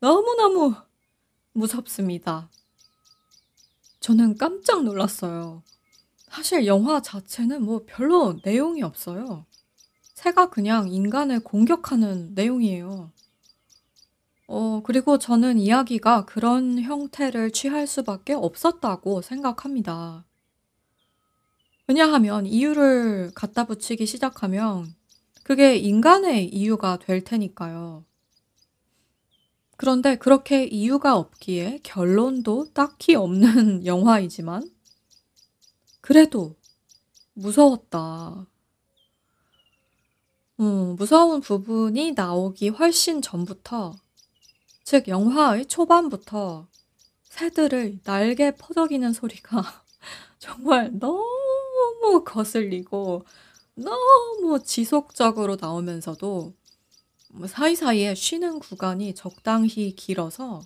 너무너무 0.00 0.74
무섭습니다. 1.52 2.50
저는 4.00 4.38
깜짝 4.38 4.82
놀랐어요. 4.82 5.62
사실 6.26 6.66
영화 6.66 7.00
자체는 7.00 7.62
뭐 7.62 7.84
별로 7.86 8.40
내용이 8.42 8.82
없어요. 8.82 9.46
새가 10.14 10.50
그냥 10.50 10.88
인간을 10.88 11.44
공격하는 11.44 12.34
내용이에요. 12.34 13.12
어, 14.48 14.82
그리고 14.84 15.18
저는 15.18 15.60
이야기가 15.60 16.24
그런 16.24 16.80
형태를 16.80 17.52
취할 17.52 17.86
수밖에 17.86 18.32
없었다고 18.32 19.22
생각합니다. 19.22 20.24
왜냐하면 21.86 22.46
이유를 22.46 23.32
갖다 23.34 23.64
붙이기 23.64 24.06
시작하면 24.06 24.94
그게 25.42 25.76
인간의 25.76 26.48
이유가 26.48 26.98
될 26.98 27.22
테니까요. 27.22 28.04
그런데 29.76 30.16
그렇게 30.16 30.64
이유가 30.64 31.16
없기에 31.16 31.80
결론도 31.82 32.72
딱히 32.72 33.14
없는 33.14 33.84
영화이지만 33.86 34.70
그래도 36.00 36.56
무서웠다. 37.34 38.46
음, 40.60 40.94
무서운 40.96 41.40
부분이 41.40 42.12
나오기 42.12 42.68
훨씬 42.68 43.20
전부터, 43.20 43.96
즉, 44.84 45.08
영화의 45.08 45.66
초반부터 45.66 46.68
새들을 47.24 48.00
날개 48.04 48.54
퍼덕이는 48.54 49.12
소리가 49.12 49.62
정말 50.38 50.90
너무 50.92 51.43
거슬리고 52.24 53.24
너무 53.74 54.62
지속적으로 54.64 55.56
나오면서도 55.60 56.54
뭐 57.30 57.46
사이사이에 57.48 58.14
쉬는 58.14 58.60
구간이 58.60 59.14
적당히 59.14 59.94
길어서 59.96 60.62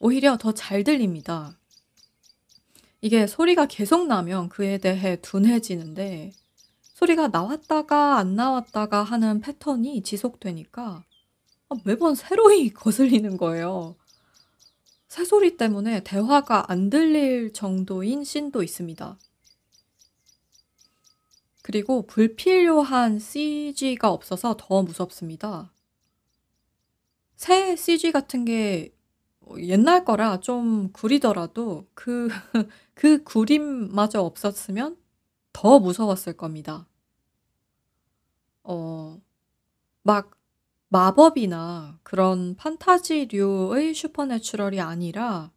오히려 0.00 0.38
더 0.38 0.52
잘 0.52 0.84
들립니다. 0.84 1.58
이게 3.00 3.26
소리가 3.26 3.66
계속 3.66 4.06
나면 4.06 4.48
그에 4.48 4.78
대해 4.78 5.20
둔해지는데 5.20 6.32
소리가 6.94 7.28
나왔다가 7.28 8.16
안 8.16 8.34
나왔다가 8.34 9.02
하는 9.02 9.40
패턴이 9.40 10.02
지속되니까 10.02 11.04
아, 11.68 11.76
매번 11.84 12.14
새로이 12.14 12.70
거슬리는 12.74 13.36
거예요. 13.36 13.96
새소리 15.08 15.56
때문에 15.56 16.02
대화가 16.02 16.70
안 16.70 16.90
들릴 16.90 17.52
정도인 17.52 18.24
씬도 18.24 18.62
있습니다. 18.62 19.18
그리고 21.68 22.06
불필요한 22.06 23.18
CG가 23.18 24.10
없어서 24.10 24.56
더 24.58 24.82
무섭습니다. 24.82 25.70
새 27.36 27.76
CG 27.76 28.10
같은 28.10 28.46
게 28.46 28.96
옛날 29.58 30.06
거라 30.06 30.40
좀 30.40 30.90
구리더라도 30.92 31.86
그, 31.92 32.28
그 32.94 33.22
구림마저 33.22 34.22
없었으면 34.22 34.96
더 35.52 35.78
무서웠을 35.78 36.38
겁니다. 36.38 36.88
어, 38.62 39.20
막 40.02 40.30
마법이나 40.88 42.00
그런 42.02 42.56
판타지류의 42.56 43.92
supernatural이 43.92 44.80
아니라 44.80 45.52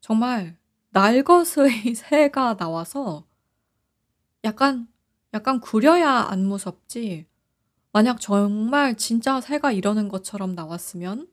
정말 0.00 0.56
날것의 0.88 1.96
새가 2.00 2.56
나와서 2.56 3.26
약간, 4.44 4.88
약간 5.34 5.60
구려야 5.60 6.10
안 6.10 6.44
무섭지. 6.44 7.26
만약 7.92 8.20
정말 8.20 8.96
진짜 8.96 9.40
새가 9.40 9.72
이러는 9.72 10.08
것처럼 10.08 10.54
나왔으면 10.54 11.28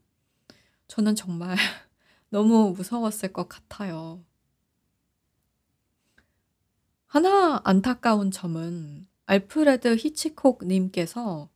저는 0.88 1.16
정말 1.16 1.56
너무 2.30 2.74
무서웠을 2.76 3.32
것 3.34 3.48
같아요. 3.48 4.24
하나 7.06 7.60
안타까운 7.64 8.30
점은 8.32 9.08
알프레드 9.26 9.96
히치콕 9.96 10.66
님께서 10.66 11.50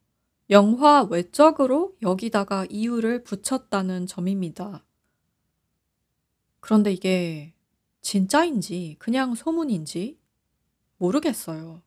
영화 0.50 1.04
외적으로 1.04 1.96
여기다가 2.02 2.66
이유를 2.70 3.24
붙였다는 3.24 4.08
점입니다. 4.08 4.84
그런데 6.60 6.92
이게 6.92 7.54
진짜인지 8.02 8.98
그냥 9.00 9.36
소문인지 9.36 10.20
모르겠어요. 10.98 11.82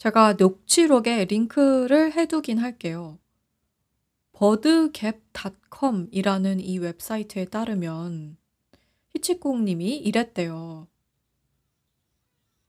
제가 0.00 0.32
녹취록에 0.32 1.26
링크를 1.26 2.12
해두긴 2.12 2.58
할게요. 2.58 3.20
버드갭닷컴이라는 4.32 6.60
이 6.62 6.78
웹사이트에 6.78 7.44
따르면 7.44 8.38
히치콕 9.10 9.62
님이 9.62 9.98
이랬대요. 9.98 10.88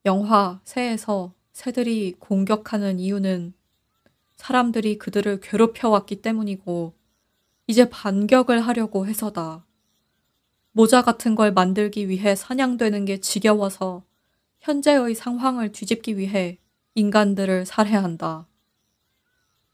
영화 0.03 0.59
새에서 0.65 1.33
새들이 1.53 2.15
공격하는 2.19 2.99
이유는 2.99 3.53
사람들이 4.35 4.97
그들을 4.97 5.39
괴롭혀왔기 5.39 6.21
때문이고 6.21 6.93
이제 7.65 7.89
반격을 7.89 8.59
하려고 8.59 9.07
해서다. 9.07 9.65
모자 10.73 11.01
같은 11.01 11.35
걸 11.35 11.53
만들기 11.53 12.09
위해 12.09 12.35
사냥되는 12.35 13.05
게 13.05 13.21
지겨워서 13.21 14.03
현재의 14.59 15.15
상황을 15.15 15.71
뒤집기 15.71 16.17
위해 16.17 16.57
인간들을 16.95 17.65
살해한다. 17.65 18.47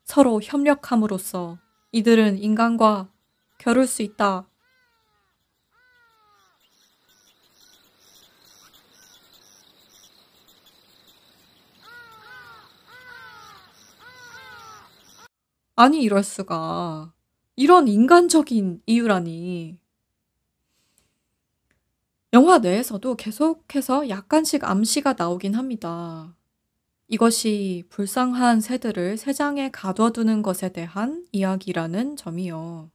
서로 0.04 0.40
협력함으로써 0.42 1.58
이들은 1.92 2.38
인간과 2.38 3.12
겨룰 3.58 3.88
수 3.88 4.04
있다. 4.04 4.48
아니, 15.76 16.02
이럴 16.02 16.24
수가. 16.24 17.14
이런 17.56 17.88
인간적인 17.88 18.82
이유라니. 18.86 19.78
영화 22.34 22.58
내에서도 22.60 23.16
계속해서 23.16 24.10
약간씩 24.10 24.64
암시가 24.64 25.14
나오긴 25.18 25.56
합니다. 25.56 26.36
이것이 27.10 27.84
불쌍한 27.90 28.62
새들을 28.62 29.18
새장에 29.18 29.72
가둬두는 29.72 30.42
것에 30.42 30.72
대한 30.72 31.26
이야기라는 31.34 32.16
점이요. 32.16 32.90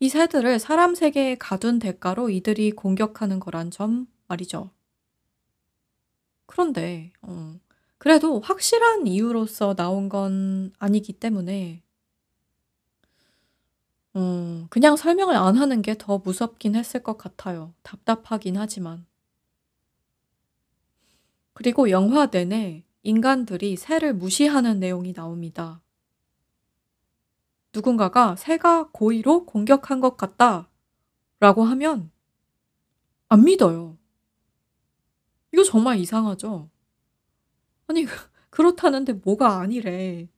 이 0.00 0.08
새들을 0.08 0.58
사람 0.58 0.96
세계에 0.96 1.36
가둔 1.36 1.78
대가로 1.78 2.28
이들이 2.28 2.72
공격하는 2.72 3.38
거란 3.38 3.70
점 3.70 4.08
말이죠. 4.26 4.70
그런데, 6.46 7.12
어, 7.22 7.58
그래도 7.98 8.40
확실한 8.40 9.06
이유로서 9.06 9.74
나온 9.74 10.08
건 10.08 10.72
아니기 10.78 11.12
때문에, 11.14 11.82
어, 14.14 14.66
그냥 14.70 14.96
설명을 14.96 15.34
안 15.36 15.56
하는 15.56 15.82
게 15.82 15.94
더 15.96 16.18
무섭긴 16.18 16.74
했을 16.76 17.02
것 17.02 17.16
같아요. 17.18 17.74
답답하긴 17.82 18.56
하지만. 18.56 19.04
그리고 21.60 21.90
영화 21.90 22.24
내내 22.24 22.86
인간들이 23.02 23.76
새를 23.76 24.14
무시하는 24.14 24.80
내용이 24.80 25.12
나옵니다. 25.12 25.82
누군가가 27.74 28.34
새가 28.34 28.88
고의로 28.92 29.44
공격한 29.44 30.00
것 30.00 30.16
같다 30.16 30.70
라고 31.38 31.62
하면 31.64 32.10
안 33.28 33.44
믿어요. 33.44 33.98
이거 35.52 35.62
정말 35.62 35.98
이상하죠? 35.98 36.70
아니, 37.88 38.06
그렇다는데 38.48 39.12
뭐가 39.12 39.58
아니래. 39.58 40.30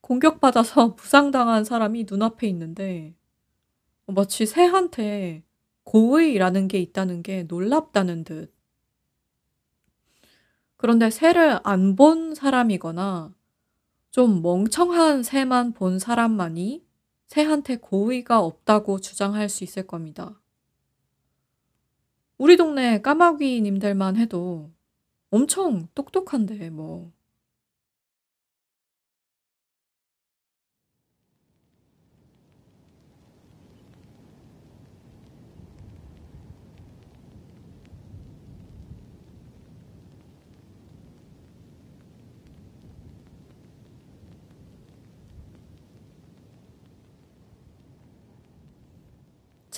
공격받아서 0.00 0.94
부상당한 0.96 1.64
사람이 1.64 2.06
눈앞에 2.08 2.46
있는데 2.48 3.14
마치 4.06 4.46
새한테 4.46 5.44
고의라는 5.84 6.68
게 6.68 6.78
있다는 6.78 7.22
게 7.22 7.42
놀랍다는 7.42 8.24
듯. 8.24 8.57
그런데 10.78 11.10
새를 11.10 11.60
안 11.64 11.96
본 11.96 12.34
사람이거나 12.34 13.34
좀 14.10 14.42
멍청한 14.42 15.22
새만 15.22 15.72
본 15.74 15.98
사람만이 15.98 16.86
새한테 17.26 17.76
고의가 17.76 18.40
없다고 18.40 19.00
주장할 19.00 19.48
수 19.50 19.64
있을 19.64 19.86
겁니다. 19.86 20.40
우리 22.38 22.56
동네 22.56 23.00
까마귀님들만 23.02 24.16
해도 24.16 24.72
엄청 25.30 25.88
똑똑한데 25.94 26.70
뭐. 26.70 27.12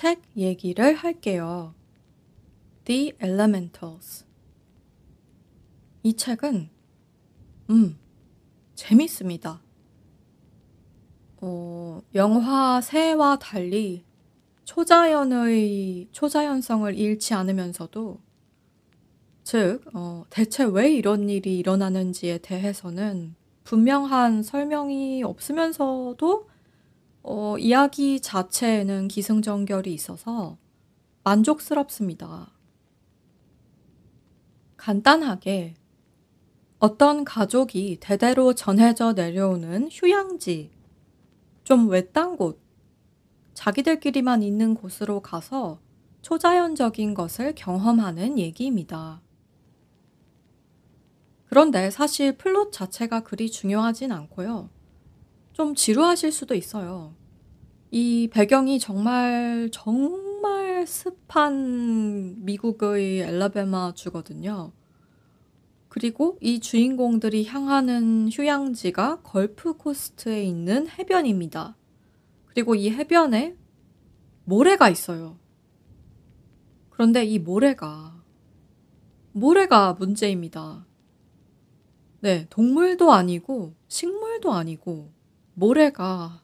책 0.01 0.23
얘기를 0.35 0.95
할게요. 0.95 1.75
The 2.87 3.13
Elementals. 3.23 4.25
이 6.03 6.15
책은, 6.15 6.71
음, 7.69 7.99
재밌습니다. 8.75 9.61
어, 11.43 12.01
영화 12.15 12.81
새와 12.81 13.39
달리 13.41 14.07
초자연의, 14.65 16.09
초자연성을 16.13 16.95
잃지 16.99 17.35
않으면서도 17.35 18.21
즉 19.45 19.83
어 19.93 20.25
대체 20.31 20.65
왜 20.65 20.95
이런 20.95 21.29
일이 21.29 21.59
일어나는지에 21.59 22.39
대해서는 22.39 23.35
분명한 23.65 24.45
설명이 24.45 25.25
없으면서도 25.25 26.50
어 27.23 27.57
이야기 27.59 28.21
자체에는 28.21 29.09
기승전결이 29.09 29.93
있어서 29.93 30.57
만족스럽습니다. 31.23 32.51
간단하게 34.77 35.75
어떤 36.79 37.25
가족이 37.25 37.99
대대로 38.01 38.55
전해져 38.55 39.13
내려오는 39.13 39.91
휴양지, 39.93 40.71
좀 41.63 41.91
외딴 41.91 42.39
곳, 42.39 42.59
자기들끼리만 43.53 44.43
있는 44.43 44.75
곳으로 44.75 45.21
가서 45.21 45.79
초자연적인 46.23 47.13
것을 47.13 47.55
경험하는 47.55 48.39
얘기입니다. 48.39 49.21
그런데 51.45 51.91
사실 51.91 52.39
플롯 52.39 52.73
자체가 52.73 53.21
그리 53.21 53.51
중요하진 53.51 54.13
않고요. 54.13 54.71
좀 55.61 55.75
지루하실 55.75 56.33
수도 56.33 56.55
있어요. 56.55 57.15
이 57.91 58.31
배경이 58.33 58.79
정말 58.79 59.69
정말 59.71 60.87
습한 60.87 62.47
미국의 62.47 63.21
앨라배마 63.21 63.93
주거든요. 63.93 64.73
그리고 65.91 66.39
이 66.41 66.61
주인공들이 66.61 67.45
향하는 67.45 68.31
휴양지가 68.33 69.21
걸프 69.21 69.77
코스트에 69.77 70.43
있는 70.45 70.89
해변입니다. 70.89 71.77
그리고 72.47 72.75
이 72.75 72.89
해변에 72.89 73.55
모래가 74.45 74.89
있어요. 74.89 75.37
그런데 76.89 77.27
이 77.27 77.39
모래가 77.39 78.19
모래가 79.33 79.93
문제입니다. 79.93 80.87
네, 82.21 82.47
동물도 82.49 83.13
아니고 83.13 83.75
식물도 83.89 84.55
아니고 84.55 85.20
모래가 85.55 86.43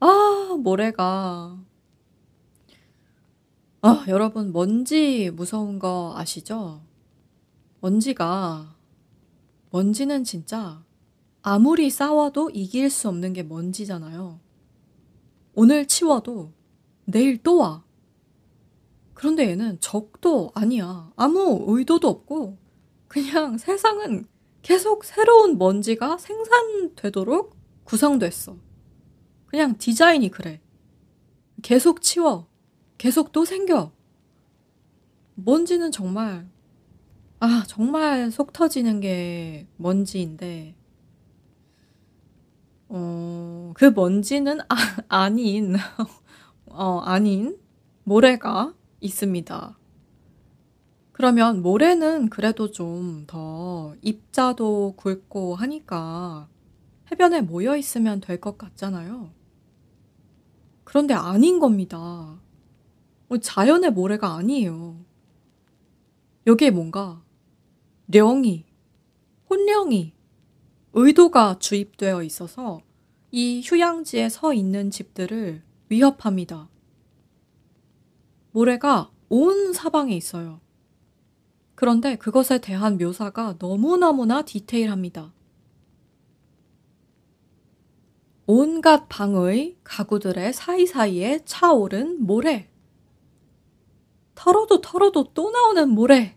아, 0.00 0.56
모래가 0.58 1.58
아, 3.82 4.04
여러분 4.08 4.52
먼지 4.52 5.30
무서운 5.30 5.78
거 5.78 6.14
아시죠? 6.16 6.82
먼지가 7.80 8.76
먼지는 9.70 10.24
진짜 10.24 10.84
아무리 11.42 11.88
싸워도 11.88 12.50
이길 12.50 12.90
수 12.90 13.08
없는 13.08 13.32
게 13.32 13.42
먼지잖아요. 13.42 14.38
오늘 15.54 15.86
치워도 15.86 16.52
내일 17.06 17.42
또 17.42 17.58
와. 17.58 17.84
그런데 19.14 19.48
얘는 19.48 19.78
적도 19.80 20.50
아니야. 20.54 21.10
아무 21.16 21.64
의도도 21.66 22.08
없고 22.08 22.58
그냥 23.08 23.58
세상은 23.58 24.26
계속 24.62 25.04
새로운 25.04 25.58
먼지가 25.58 26.18
생산되도록 26.18 27.59
구성됐어. 27.90 28.56
그냥 29.46 29.76
디자인이 29.76 30.30
그래. 30.30 30.60
계속 31.62 32.02
치워. 32.02 32.46
계속 32.98 33.32
또 33.32 33.44
생겨. 33.44 33.90
먼지는 35.34 35.90
정말, 35.90 36.48
아, 37.40 37.64
정말 37.66 38.30
속 38.30 38.52
터지는 38.52 39.00
게 39.00 39.66
먼지인데, 39.76 40.76
어, 42.88 43.72
그 43.74 43.86
먼지는 43.94 44.60
아, 44.62 44.74
아닌, 45.08 45.76
어, 46.66 47.00
아닌 47.00 47.58
모래가 48.04 48.74
있습니다. 49.00 49.78
그러면 51.12 51.62
모래는 51.62 52.30
그래도 52.30 52.70
좀 52.70 53.24
더 53.26 53.94
입자도 54.02 54.94
굵고 54.96 55.54
하니까 55.56 56.48
해변에 57.10 57.40
모여 57.42 57.76
있으면 57.76 58.20
될 58.20 58.40
것 58.40 58.56
같잖아요. 58.58 59.32
그런데 60.84 61.14
아닌 61.14 61.58
겁니다. 61.60 61.98
어, 63.28 63.38
자연의 63.40 63.92
모래가 63.92 64.34
아니에요. 64.34 65.04
여기에 66.46 66.70
뭔가 66.70 67.22
령이, 68.08 68.64
혼령이, 69.48 70.12
의도가 70.92 71.58
주입되어 71.60 72.22
있어서 72.24 72.80
이 73.30 73.60
휴양지에 73.64 74.28
서 74.28 74.52
있는 74.52 74.90
집들을 74.90 75.62
위협합니다. 75.88 76.68
모래가 78.52 79.10
온 79.28 79.72
사방에 79.72 80.16
있어요. 80.16 80.60
그런데 81.76 82.16
그것에 82.16 82.58
대한 82.60 82.98
묘사가 82.98 83.56
너무너무나 83.60 84.42
디테일합니다. 84.42 85.32
온갖 88.52 89.08
방의 89.08 89.78
가구들의 89.84 90.52
사이사이에 90.52 91.44
차오른 91.44 92.26
모래. 92.26 92.68
털어도 94.34 94.80
털어도 94.80 95.32
또 95.34 95.52
나오는 95.52 95.88
모래. 95.88 96.36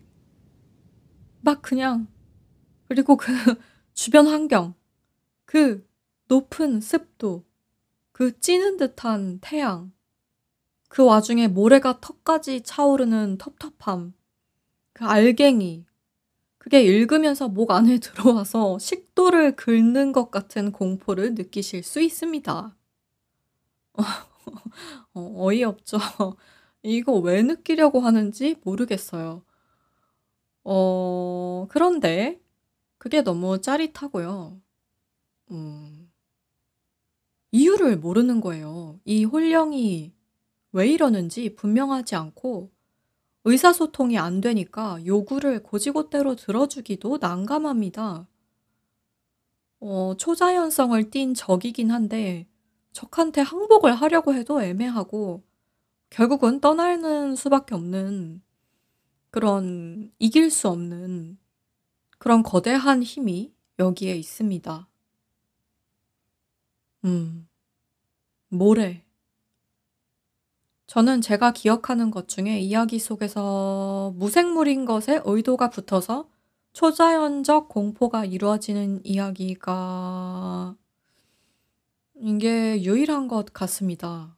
막 1.40 1.60
그냥, 1.60 2.06
그리고 2.86 3.16
그 3.16 3.32
주변 3.94 4.28
환경, 4.28 4.74
그 5.44 5.84
높은 6.28 6.80
습도, 6.80 7.44
그 8.12 8.38
찌는 8.38 8.76
듯한 8.76 9.40
태양, 9.40 9.90
그 10.88 11.04
와중에 11.04 11.48
모래가 11.48 11.98
턱까지 12.00 12.62
차오르는 12.62 13.38
텁텁함, 13.38 14.14
그 14.92 15.04
알갱이 15.04 15.84
그게 16.64 16.80
읽으면서 16.82 17.46
목 17.46 17.72
안에 17.72 17.98
들어와서 18.00 18.78
식도를 18.78 19.54
긁는 19.54 20.12
것 20.12 20.30
같은 20.30 20.72
공포를 20.72 21.34
느끼실 21.34 21.82
수 21.82 22.00
있습니다. 22.00 22.74
어, 25.12 25.46
어이없죠. 25.46 25.98
이거 26.82 27.12
왜 27.18 27.42
느끼려고 27.42 28.00
하는지 28.00 28.56
모르겠어요. 28.64 29.44
어, 30.64 31.66
그런데 31.68 32.40
그게 32.96 33.20
너무 33.20 33.60
짜릿하고요. 33.60 34.58
음, 35.50 36.10
이유를 37.52 37.98
모르는 37.98 38.40
거예요. 38.40 38.98
이 39.04 39.24
홀령이 39.24 40.14
왜 40.72 40.88
이러는지 40.88 41.54
분명하지 41.56 42.16
않고 42.16 42.73
의사소통이 43.44 44.18
안 44.18 44.40
되니까 44.40 44.98
요구를 45.04 45.62
고지고대로 45.62 46.34
들어주기도 46.36 47.18
난감합니다. 47.20 48.26
어, 49.80 50.14
초자연성을 50.16 51.10
띤 51.10 51.34
적이긴 51.34 51.90
한데 51.90 52.46
적한테 52.92 53.42
항복을 53.42 53.94
하려고 53.94 54.34
해도 54.34 54.62
애매하고 54.62 55.42
결국은 56.08 56.60
떠나는 56.60 57.36
수밖에 57.36 57.74
없는 57.74 58.42
그런 59.30 60.12
이길 60.18 60.50
수 60.50 60.68
없는 60.68 61.38
그런 62.18 62.42
거대한 62.42 63.02
힘이 63.02 63.52
여기에 63.78 64.16
있습니다. 64.16 64.88
음, 67.04 67.48
모래. 68.48 69.03
저는 70.86 71.20
제가 71.22 71.52
기억하는 71.52 72.10
것 72.10 72.28
중에 72.28 72.60
이야기 72.60 72.98
속에서 72.98 74.12
무생물인 74.16 74.84
것에 74.84 75.20
의도가 75.24 75.70
붙어서 75.70 76.28
초자연적 76.72 77.68
공포가 77.68 78.24
이루어지는 78.24 79.00
이야기가 79.04 80.76
이게 82.16 82.82
유일한 82.82 83.28
것 83.28 83.52
같습니다. 83.52 84.36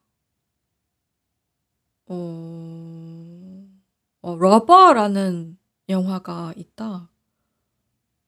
어, 2.09 3.67
어, 4.23 4.37
러버라는 4.37 5.59
영화가 5.89 6.53
있다. 6.57 7.11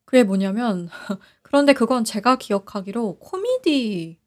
그게 0.04 0.24
뭐냐면, 0.24 0.88
그런데 1.42 1.74
그건 1.74 2.04
제가 2.04 2.36
기억하기로 2.36 3.18
코미디였어요. 3.18 4.18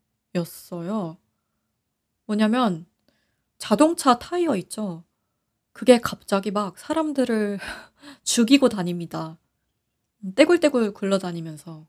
뭐냐면, 2.26 2.86
자동차 3.62 4.18
타이어 4.18 4.56
있죠. 4.56 5.04
그게 5.72 6.00
갑자기 6.00 6.50
막 6.50 6.80
사람들을 6.80 7.60
죽이고 8.24 8.70
다닙니다. 8.70 9.38
떼굴떼굴 10.36 10.96
굴러다니면서. 10.96 11.86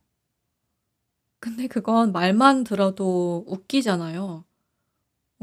근데 1.41 1.67
그건 1.69 2.13
말만 2.13 2.65
들어도 2.65 3.47
웃기잖아요. 3.49 4.45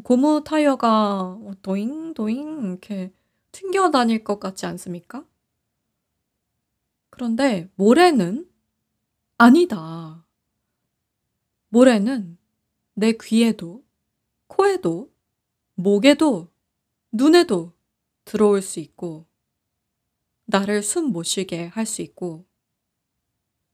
고무 0.04 0.44
타이어가 0.46 1.36
뭐 1.40 1.56
도잉 1.64 2.14
도잉 2.14 2.62
이렇게 2.64 3.12
튕겨 3.52 3.90
다닐 3.90 4.24
것 4.24 4.40
같지 4.40 4.68
않습니까? 4.68 5.26
그런데 7.10 7.72
모래는 7.74 8.48
아니다. 9.40 10.24
모래는 11.70 12.38
내 12.94 13.14
귀에도 13.20 13.84
코에도 14.46 15.12
목에도 15.80 16.52
눈에도 17.10 17.72
들어올 18.26 18.62
수 18.62 18.82
있고 18.82 19.26
나를 20.44 20.84
숨 20.84 21.14
못 21.14 21.24
쉬게 21.24 21.68
할 21.68 21.86
수 21.86 22.02
있고 22.02 22.46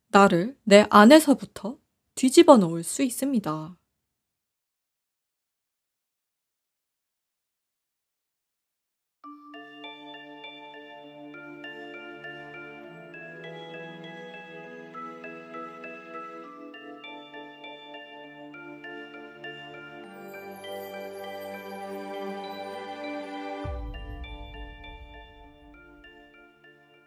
나를 0.10 0.56
내 0.64 0.86
안에서부터 0.92 1.80
뒤집어 2.14 2.58
놓을 2.58 2.84
수 2.84 3.02
있습니다. 3.02 3.76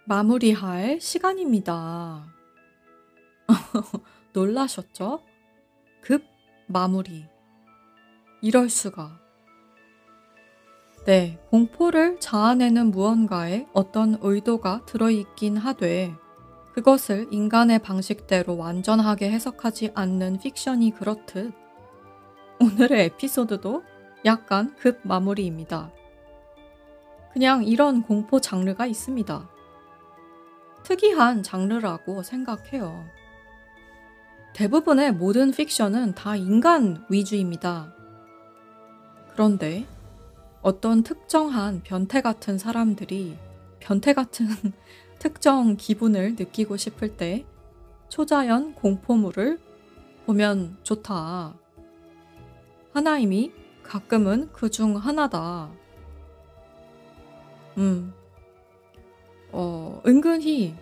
마무리할 0.09 1.03
시간입니다. 1.03 2.25
놀라셨죠? 4.33 5.21
급 6.01 6.25
마무리. 6.67 7.27
이럴 8.41 8.71
수가. 8.71 9.21
네, 11.05 11.39
공포를 11.51 12.21
자아내는 12.21 12.91
무언가에 12.91 13.67
어떤 13.75 14.17
의도가 14.23 14.87
들어있긴 14.87 15.59
하되, 15.59 16.15
그것을 16.73 17.29
인간의 17.31 17.81
방식대로 17.81 18.57
완전하게 18.57 19.31
해석하지 19.31 19.91
않는 19.95 20.39
픽션이 20.39 20.93
그렇듯, 20.93 21.53
오늘의 22.61 23.05
에피소드도 23.05 23.83
약간 24.25 24.75
급 24.77 25.01
마무리입니다. 25.03 25.93
그냥 27.35 27.65
이런 27.65 28.03
공포 28.03 28.41
장르가 28.41 28.87
있습니다. 28.87 29.58
특이한 30.89 31.43
장르라고 31.43 32.23
생각해요. 32.23 33.05
대부분의 34.55 35.13
모든 35.13 35.51
픽션은 35.51 36.15
다 36.15 36.35
인간 36.35 37.05
위주입니다. 37.11 37.93
그런데 39.33 39.87
어떤 40.63 41.03
특정한 41.03 41.83
변태 41.85 42.23
같은 42.23 42.57
사람들이 42.57 43.37
변태 43.81 44.15
같은 44.15 44.47
특정 45.21 45.77
기분을 45.77 46.37
느끼고 46.39 46.79
싶을 46.79 47.19
때 47.19 47.45
초자연 48.09 48.75
공포물을 48.75 49.59
보면 50.25 50.79
좋다. 50.85 51.55
하나임이 52.95 53.53
가끔은 53.83 54.51
그 54.53 54.71
중 54.71 54.97
하나다. 54.97 55.71
음, 57.77 58.15
어, 59.53 60.01
은근히 60.07 60.75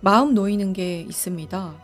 마음 0.00 0.34
놓이는 0.34 0.72
게 0.72 1.00
있습니다. 1.00 1.74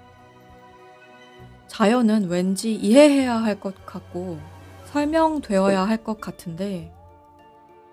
자연은 1.68 2.28
왠지 2.28 2.74
이해해야 2.74 3.36
할 3.36 3.58
것 3.60 3.86
같고 3.86 4.38
설명되어야 4.86 5.82
할 5.86 5.98
것 6.04 6.20
같은데 6.20 6.92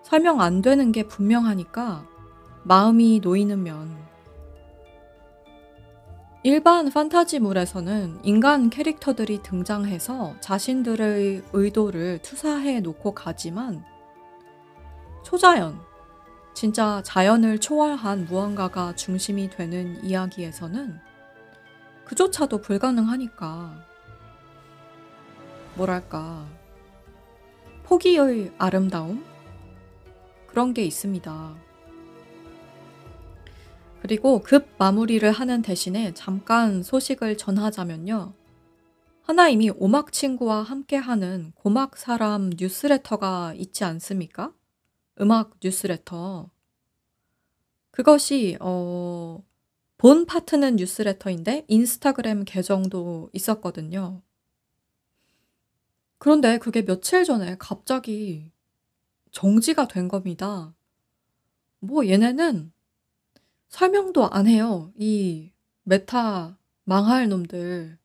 설명 0.04 0.42
안 0.42 0.62
되는 0.62 0.92
게 0.92 1.04
분명하니까 1.04 2.06
마음이 2.64 3.20
놓이는 3.24 3.64
면 3.64 3.96
일반 6.44 6.90
판타지물에서는 6.90 8.20
인간 8.24 8.70
캐릭터들이 8.70 9.44
등장해서 9.44 10.36
자신들의 10.40 11.44
의도를 11.54 12.20
투사해 12.22 12.80
놓고 12.80 13.14
가지만 13.14 13.84
초자연, 15.24 15.80
진짜 16.58 17.04
자연을 17.04 17.60
초월한 17.60 18.26
무언가가 18.26 18.96
중심이 18.96 19.48
되는 19.48 20.04
이야기에서는 20.04 21.00
그조차도 22.04 22.62
불가능하니까 22.62 23.86
뭐랄까 25.76 26.48
포기의 27.84 28.54
아름다움 28.58 29.24
그런 30.48 30.74
게 30.74 30.84
있습니다. 30.84 31.56
그리고 34.02 34.42
급 34.42 34.68
마무리를 34.80 35.32
하는 35.32 35.62
대신에 35.62 36.16
잠깐 36.16 36.82
소식을 36.82 37.38
전하자면요. 37.38 38.34
하나님이 39.22 39.74
오막 39.78 40.12
친구와 40.12 40.64
함께하는 40.64 41.52
고막 41.54 41.98
사람 41.98 42.50
뉴스레터가 42.50 43.54
있지 43.58 43.84
않습니까? 43.84 44.54
음악 45.20 45.58
뉴스레터. 45.64 46.50
그것이 47.92 48.58
어, 48.60 49.44
본 49.98 50.26
파트는 50.26 50.76
뉴스레터인데 50.76 51.66
인스타그램 51.68 52.44
계정도 52.46 53.30
있었거든요. 53.34 54.22
그런데 56.20 56.58
그게 56.58 56.84
며칠 56.86 57.24
전에 57.24 57.56
갑자기 57.58 58.52
정지가 59.32 59.88
된 59.88 60.08
겁니다. 60.08 60.76
뭐 61.80 62.08
얘네는 62.08 62.72
설명도 63.70 64.30
안 64.30 64.48
해요. 64.48 64.92
이 64.98 65.52
메타 65.84 66.58
망할 66.84 67.30
놈들. 67.30 67.98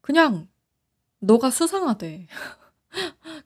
그냥 0.00 0.48
너가 1.18 1.50
수상하대. 1.50 2.26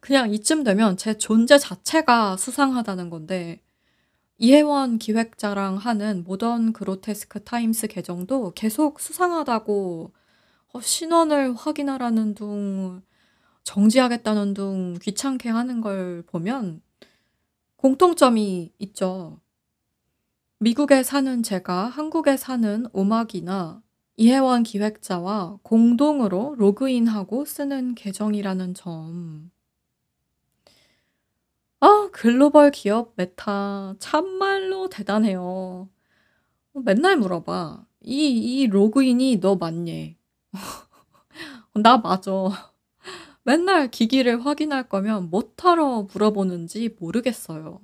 그냥 0.01 0.33
이쯤 0.33 0.65
되면 0.65 0.97
제 0.97 1.17
존재 1.17 1.59
자체가 1.59 2.37
수상하다는 2.37 3.11
건데 3.11 3.63
이혜원 4.39 4.99
기획자랑 4.99 5.77
하는 5.77 6.25
모던 6.25 6.73
그로테스크 6.73 7.45
타임스 7.45 7.87
계정도 7.87 8.53
계속 8.55 8.99
수상하다고 8.99 10.13
어, 10.73 10.81
신원을 10.81 11.55
확인하라는 11.55 12.35
둥 12.35 13.03
정지하겠다는 13.65 14.55
둥 14.55 14.95
귀찮게 15.01 15.49
하는 15.49 15.81
걸 15.81 16.25
보면 16.27 16.83
공통점이 17.77 18.73
있죠. 18.79 19.41
미국에 20.59 21.03
사는 21.03 21.43
제가 21.43 21.87
한국에 21.87 22.37
사는 22.37 22.87
오막이나 22.93 23.83
이혜원 24.23 24.63
기획자와 24.63 25.59
공동으로 25.65 26.55
로그인하고 26.57 27.45
쓰는 27.45 27.97
계정이라는 27.97 28.73
점. 28.75 29.51
아, 31.81 32.09
글로벌 32.13 32.71
기업 32.71 33.15
메타 33.17 33.97
참말로 33.99 34.89
대단해요. 34.89 35.89
어, 36.75 36.81
맨날 36.85 37.17
물어봐. 37.17 37.85
이, 38.03 38.61
이 38.61 38.69
로그인이 38.69 39.41
너 39.41 39.57
맞니? 39.57 40.17
나 41.83 41.99
맞아. 41.99 42.31
맨날 43.43 43.91
기기를 43.91 44.47
확인할 44.47 44.89
거면 44.89 45.31
뭐하러 45.31 46.07
물어보는지 46.13 46.97
모르겠어요. 47.01 47.81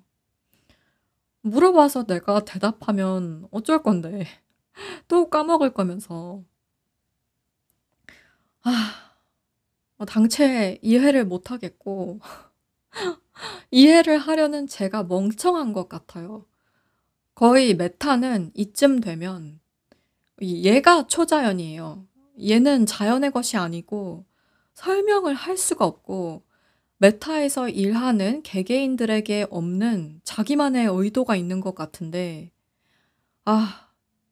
물어봐서 1.42 2.04
내가 2.04 2.44
대답하면 2.44 3.48
어쩔 3.50 3.82
건데. 3.82 4.24
또 5.08 5.28
까먹을 5.30 5.72
거면서. 5.72 6.42
아, 8.62 9.14
어, 9.98 10.04
당최 10.04 10.78
이해를 10.82 11.24
못 11.24 11.50
하겠고, 11.50 12.20
이해를 13.70 14.18
하려는 14.18 14.66
제가 14.66 15.04
멍청한 15.04 15.72
것 15.72 15.88
같아요. 15.88 16.46
거의 17.34 17.74
메타는 17.74 18.52
이쯤 18.54 19.00
되면, 19.00 19.60
얘가 20.42 21.06
초자연이에요. 21.06 22.06
얘는 22.40 22.86
자연의 22.86 23.32
것이 23.32 23.56
아니고, 23.56 24.24
설명을 24.74 25.34
할 25.34 25.56
수가 25.56 25.84
없고, 25.84 26.44
메타에서 26.98 27.68
일하는 27.68 28.42
개개인들에게 28.42 29.46
없는 29.50 30.20
자기만의 30.24 30.88
의도가 30.90 31.36
있는 31.36 31.60
것 31.60 31.74
같은데, 31.74 32.50
아, 33.44 33.87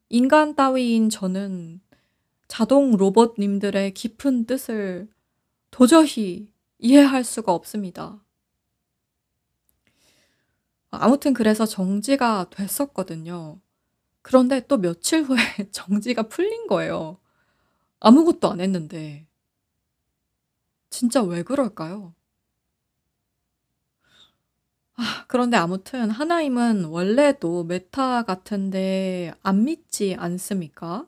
인간 0.09 0.55
따위인 0.55 1.11
저는 1.11 1.81
자동 2.49 2.97
로봇님들의 2.97 3.93
깊은 3.95 4.47
뜻을 4.47 5.09
도저히 5.71 6.53
이해할 6.79 7.25
수가 7.25 7.53
없습니다. 7.53 8.25
아무튼 10.91 11.35
그래서 11.35 11.67
정지가 11.67 12.51
됐었거든요. 12.51 13.61
그런데 14.23 14.67
또 14.67 14.79
며칠 14.79 15.23
후에 15.23 15.39
정지가 15.73 16.25
풀린 16.25 16.67
거예요. 16.67 17.19
아무것도 18.01 18.51
안 18.51 18.61
했는데. 18.61 19.27
진짜 20.91 21.23
왜 21.23 21.43
그럴까요? 21.43 22.16
아 24.97 25.25
그런데 25.29 25.57
아무튼 25.57 26.11
하나임은 26.11 26.85
원래도 26.87 27.65
메타 27.65 28.23
같은데 28.25 29.33
안 29.43 29.65
믿지 29.65 30.15
않습니까? 30.19 31.07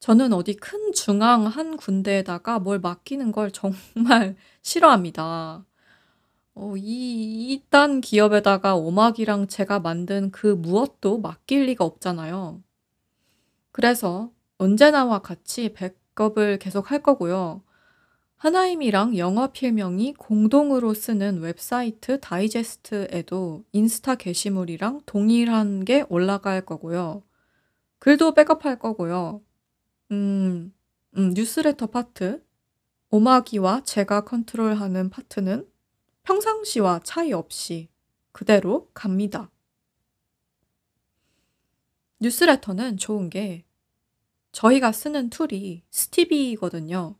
저는 0.00 0.32
어디 0.32 0.54
큰 0.56 0.92
중앙 0.92 1.46
한 1.46 1.76
군데에다가 1.76 2.58
뭘 2.58 2.78
맡기는 2.80 3.32
걸 3.32 3.50
정말 3.50 4.36
싫어합니다. 4.62 5.64
어 6.56 6.74
이 6.76 7.52
이딴 7.54 8.00
기업에다가 8.02 8.76
오막이랑 8.76 9.48
제가 9.48 9.80
만든 9.80 10.30
그 10.32 10.48
무엇도 10.48 11.18
맡길 11.20 11.66
리가 11.66 11.84
없잖아요. 11.84 12.62
그래서 13.72 14.32
언제나와 14.58 15.20
같이 15.20 15.72
백업을 15.72 16.58
계속할 16.58 17.02
거고요. 17.02 17.62
한아임이랑 18.36 19.16
영어 19.16 19.46
필명이 19.46 20.12
공동으로 20.14 20.92
쓰는 20.92 21.40
웹사이트 21.40 22.20
다이제스트에도 22.20 23.64
인스타 23.72 24.16
게시물이랑 24.16 25.00
동일한 25.06 25.86
게 25.86 26.04
올라갈 26.10 26.64
거고요. 26.64 27.22
글도 27.98 28.34
백업할 28.34 28.78
거고요. 28.78 29.42
음, 30.12 30.74
음, 31.16 31.30
뉴스레터 31.34 31.86
파트, 31.86 32.44
오막이와 33.08 33.84
제가 33.84 34.24
컨트롤하는 34.24 35.08
파트는 35.08 35.66
평상시와 36.24 37.00
차이 37.04 37.32
없이 37.32 37.88
그대로 38.32 38.90
갑니다. 38.92 39.50
뉴스레터는 42.20 42.98
좋은 42.98 43.30
게 43.30 43.64
저희가 44.52 44.92
쓰는 44.92 45.30
툴이 45.30 45.84
스티비거든요. 45.90 47.16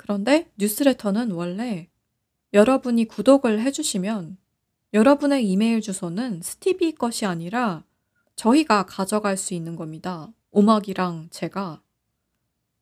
그런데 0.00 0.50
뉴스레터는 0.56 1.30
원래 1.32 1.90
여러분이 2.54 3.04
구독을 3.04 3.60
해주시면 3.60 4.38
여러분의 4.94 5.46
이메일 5.46 5.82
주소는 5.82 6.40
스티비 6.40 6.94
것이 6.94 7.26
아니라 7.26 7.84
저희가 8.34 8.86
가져갈 8.86 9.36
수 9.36 9.52
있는 9.52 9.76
겁니다. 9.76 10.32
오막이랑 10.52 11.28
제가. 11.30 11.82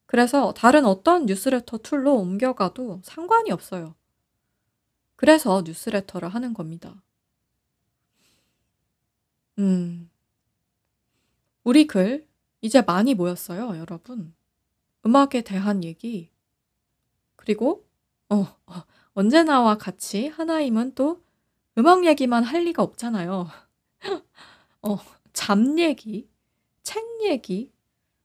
그래서 0.07 0.55
다른 0.55 0.85
어떤 0.85 1.27
뉴스레터 1.27 1.79
툴로 1.79 2.15
옮겨가도 2.15 3.01
상관이 3.03 3.51
없어요. 3.51 3.97
그래서 5.17 5.65
뉴스레터를 5.67 6.29
하는 6.29 6.55
겁니다. 6.55 7.03
음. 9.59 10.09
우리 11.65 11.89
글 11.89 12.29
이제 12.61 12.81
많이 12.81 13.15
모였어요, 13.15 13.77
여러분. 13.77 14.33
음악에 15.05 15.41
대한 15.43 15.83
얘기. 15.83 16.31
그리고 17.49 17.89
어, 18.29 18.47
어 18.67 18.85
언제나와 19.15 19.79
같이 19.79 20.29
하나임은 20.29 20.95
또 20.95 21.23
음악 21.79 22.05
얘기만 22.05 22.45
할 22.45 22.65
리가 22.65 22.83
없잖아요. 22.83 23.49
어, 24.83 24.99
잠 25.33 25.79
얘기, 25.79 26.29
책 26.83 27.03
얘기, 27.23 27.73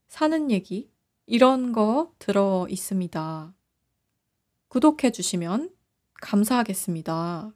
사는 0.09 0.51
얘기 0.51 0.91
이런 1.25 1.71
거 1.71 2.11
들어 2.19 2.67
있습니다. 2.69 3.53
구독해 4.67 5.11
주시면 5.13 5.73
감사하겠습니다. 6.15 7.53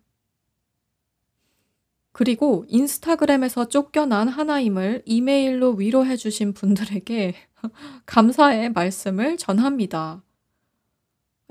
그리고 2.13 2.63
인스타그램에서 2.69 3.67
쫓겨난 3.67 4.29
하나임을 4.29 5.03
이메일로 5.05 5.73
위로해 5.73 6.15
주신 6.15 6.53
분들에게 6.53 7.35
감사의 8.05 8.71
말씀을 8.71 9.35
전합니다. 9.35 10.23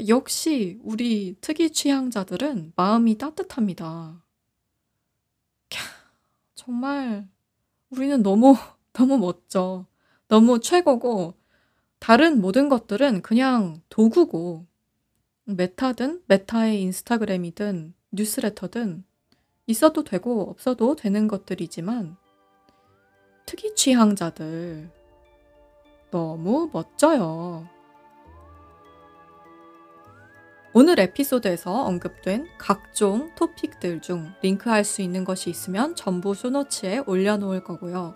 역시 0.07 0.79
우리 0.83 1.37
특이 1.41 1.71
취향자들은 1.71 2.75
마음이 2.77 3.17
따뜻합니다. 3.17 4.23
캬, 5.71 5.79
정말 6.55 7.29
우리는 7.91 8.23
너무, 8.23 8.55
너무 8.93 9.17
멋져. 9.19 9.87
너무 10.29 10.61
최고고, 10.61 11.35
다른 11.99 12.41
모든 12.41 12.69
것들은 12.69 13.23
그냥 13.23 13.81
도구고, 13.89 14.67
메타든 15.45 16.25
메타의 16.27 16.83
인스타그램이든 16.83 17.95
뉴스레터든 18.11 19.05
있어도 19.67 20.05
되고 20.05 20.43
없어도 20.51 20.97
되는 20.97 21.29
것들이지만 21.29 22.17
특이 23.47 23.75
취향자들 23.75 24.91
너무 26.11 26.69
멋져요. 26.73 27.69
오늘 30.79 31.01
에피소드에서 31.01 31.73
언급된 31.87 32.49
각종 32.59 33.31
토픽들 33.35 34.03
중 34.03 34.35
링크할 34.43 34.85
수 34.85 35.01
있는 35.01 35.25
것이 35.25 35.49
있으면 35.49 35.97
전부 35.97 36.35
쇼노츠에 36.35 37.05
올려놓을 37.07 37.65
거고요. 37.65 38.15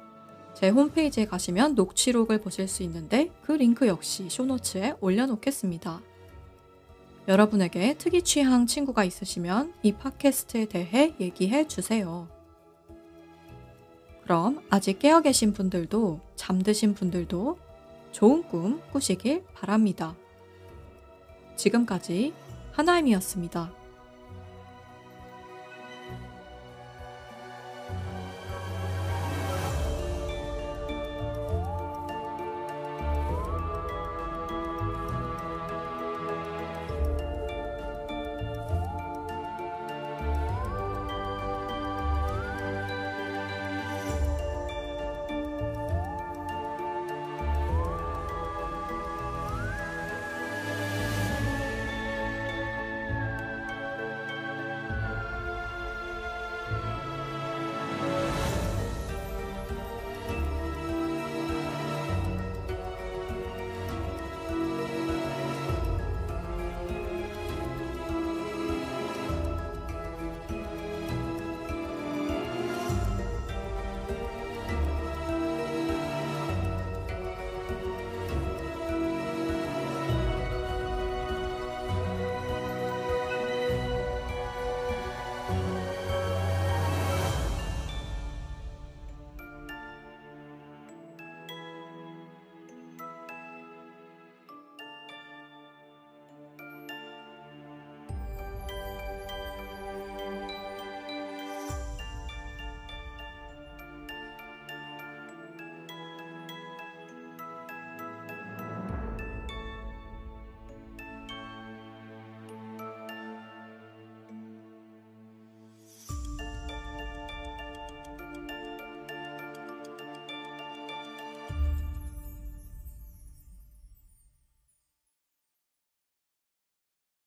제 0.53 0.69
홈페이지에 0.69 1.25
가시면 1.25 1.75
녹취록을 1.75 2.43
보실 2.43 2.69
수 2.69 2.83
있는데 2.83 3.31
그 3.41 3.53
링크 3.53 3.87
역시 3.87 4.29
쇼노츠에 4.29 4.97
올려놓겠습니다. 5.01 6.03
여러분에게 7.29 7.95
특이 7.95 8.21
취향 8.21 8.67
친구가 8.67 9.05
있으시면 9.05 9.73
이 9.83 9.93
팟캐스트에 9.93 10.67
대해 10.67 11.15
얘기해 11.19 11.67
주세요. 11.67 12.29
그럼 14.25 14.61
아직 14.69 14.99
깨어 14.99 15.23
계신 15.23 15.55
분들도 15.55 16.21
잠드신 16.37 16.93
분들도 16.93 17.57
좋은 18.13 18.43
꿈 18.49 18.83
꾸시길 18.93 19.45
바랍니다. 19.55 20.15
지금까지 21.57 22.35
하나임이었습니다. 22.81 23.80